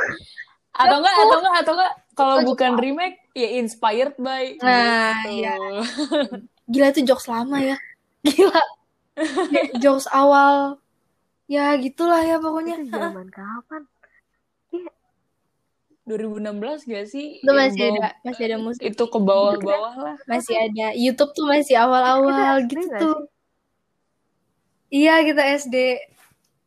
Atau 0.76 0.96
enggak, 1.00 1.16
atau 1.16 1.38
enggak, 1.40 1.56
atau 1.64 1.74
enggak. 1.76 1.94
Kalau 2.16 2.36
bukan 2.44 2.72
remake, 2.76 3.20
ya 3.32 3.60
inspired 3.64 4.16
by. 4.20 4.60
Nah, 4.60 5.24
gitu. 5.24 5.40
iya. 5.40 5.56
gila 6.68 6.88
itu 6.92 7.02
jokes 7.08 7.32
lama 7.32 7.64
ya. 7.64 7.80
Gila. 8.24 8.62
Jokes 9.84 10.08
awal. 10.10 10.80
Ya 11.50 11.74
gitulah 11.76 12.22
ya 12.22 12.38
pokoknya. 12.38 12.78
itu 12.80 12.94
zaman 12.94 13.28
kapan 13.30 13.84
2016 16.10 16.90
gak 16.90 17.06
sih? 17.06 17.38
Itu 17.38 17.54
masih 17.54 17.94
ada, 17.94 18.18
masih 18.26 18.44
ada 18.50 18.58
musik. 18.58 18.82
Itu 18.82 19.06
ke 19.06 19.20
bawah-bawah 19.22 19.94
lah. 19.94 20.16
Masih 20.26 20.58
ada. 20.58 20.98
YouTube 20.98 21.38
tuh 21.38 21.46
masih 21.46 21.78
awal-awal 21.78 22.66
gitu 22.66 22.90
tuh. 22.98 23.18
Iya 24.90 25.22
kita 25.22 25.46
SD. 25.62 25.76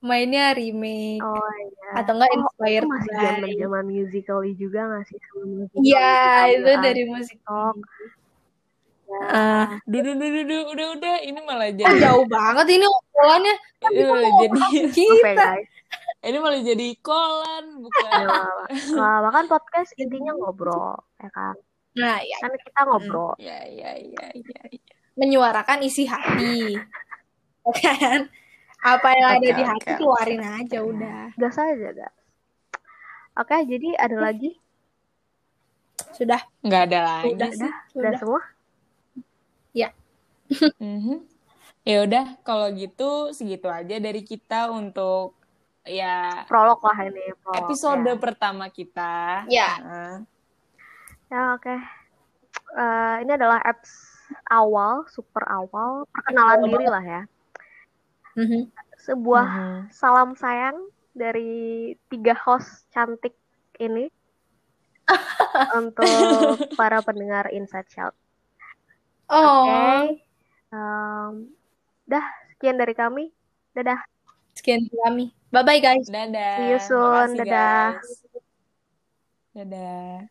Mainnya 0.03 0.51
remake. 0.55 1.23
oh 1.23 1.39
iya 1.63 2.03
Atau 2.03 2.19
enggak 2.19 2.31
Oh, 2.31 2.39
inspired 2.43 2.87
masih 2.91 3.11
by. 3.15 3.23
zaman 3.23 3.51
zaman 3.55 3.85
musically 3.87 4.51
juga 4.59 4.81
nggak 4.91 5.05
sih 5.07 5.19
Iya, 5.79 6.11
itu 6.59 6.71
kan. 6.75 6.83
dari 6.83 7.03
musik. 7.07 7.39
Ah, 9.33 9.67
Duh, 9.85 10.01
duh, 10.01 10.15
duh, 10.17 10.63
udah, 10.73 10.87
udah. 10.97 11.17
Ini 11.23 11.39
malah 11.45 11.69
ah, 11.69 11.75
jadi, 11.75 11.97
jauh 12.01 12.25
banget 12.29 12.67
ini 12.81 12.87
obrolannya. 12.89 13.55
ini 13.93 14.03
malah 14.09 14.33
jadi, 14.41 14.61
Kita. 14.97 15.33
guys 15.35 15.69
ini 16.23 16.39
malah 16.39 16.63
jadi 16.63 16.89
kolan, 17.03 17.83
bukan? 17.83 18.07
Ya, 18.95 19.11
apa 19.19 19.29
kan 19.35 19.45
podcast 19.51 19.91
intinya 19.99 20.31
ngobrol, 20.39 20.95
ya 21.19 21.29
kan? 21.35 21.59
Nah, 21.99 22.23
ya 22.23 22.39
Kan 22.39 22.55
kita 22.63 22.81
ngobrol. 22.87 23.35
Ya, 23.43 23.59
ya, 23.67 23.91
ya, 23.99 24.31
ya, 24.31 24.61
ya. 24.71 24.79
menyuarakan 25.19 25.83
isi 25.83 26.07
hati. 26.07 26.79
kan? 27.83 28.31
Apa 28.83 29.09
yang 29.19 29.29
ada 29.39 29.49
di 29.51 29.63
hati 29.67 29.91
oke, 29.95 29.99
keluarin 29.99 30.43
aja 30.47 30.79
udah. 30.87 31.35
Gas 31.35 31.59
aja, 31.59 31.91
gas. 31.91 32.15
Oke, 33.35 33.59
jadi 33.67 33.99
ada 33.99 34.17
lagi? 34.23 34.55
Sudah, 36.15 36.39
Nggak 36.63 36.83
ada 36.87 36.99
lagi 37.03 37.35
udah, 37.35 37.51
sih. 37.51 37.67
udah, 37.67 37.73
Udah 37.99 38.11
udah. 38.23 38.45
Semua? 39.73 39.91
Mhm. 40.79 41.25
Ya 41.83 42.07
udah, 42.07 42.39
kalau 42.47 42.71
gitu 42.79 43.35
segitu 43.35 43.67
aja 43.67 43.99
dari 43.99 44.23
kita 44.23 44.71
untuk 44.71 45.35
ya 45.83 46.47
Prolog 46.47 46.79
lah 46.87 46.99
ini. 47.11 47.35
Prolog, 47.43 47.59
episode 47.67 48.07
ya. 48.07 48.15
pertama 48.21 48.71
kita. 48.71 49.43
Ya. 49.51 49.71
Nah, 49.83 50.17
Ya, 51.33 51.57
oke. 51.57 51.77
Eh, 52.77 53.15
ini 53.25 53.33
adalah 53.33 53.57
apps 53.65 54.21
awal, 54.53 55.09
super 55.09 55.49
awal. 55.49 56.05
Perkenalan 56.13 56.61
Awal 56.61 56.69
diri 56.69 56.87
lah 56.93 57.05
ya. 57.05 57.23
Mhm. 58.37 58.69
Sebuah 59.01 59.49
mhm. 59.49 59.81
salam 59.91 60.37
sayang 60.37 60.77
dari 61.17 61.97
tiga 62.13 62.37
host 62.37 62.85
cantik 62.93 63.33
ini. 63.81 64.13
untuk 65.83 66.63
para 66.79 67.03
pendengar 67.03 67.51
Inside 67.51 67.91
Shout. 67.91 68.15
Oh, 69.33 69.65
Oke. 69.65 70.21
Em, 70.73 71.33
dah, 72.05 72.27
sekian 72.53 72.77
dari 72.77 72.93
kami. 72.93 73.33
Dadah. 73.73 74.01
sekian 74.53 74.85
dari 74.85 74.99
kami. 75.01 75.25
Bye 75.49 75.65
bye 75.65 75.81
guys. 75.81 76.05
Dadah. 76.13 76.57
See 76.61 76.69
you 76.69 76.81
soon. 76.85 77.33
Makasih, 77.33 77.39
Dadah. 77.41 77.89
guys. 77.97 78.11
Dadah. 79.57 80.29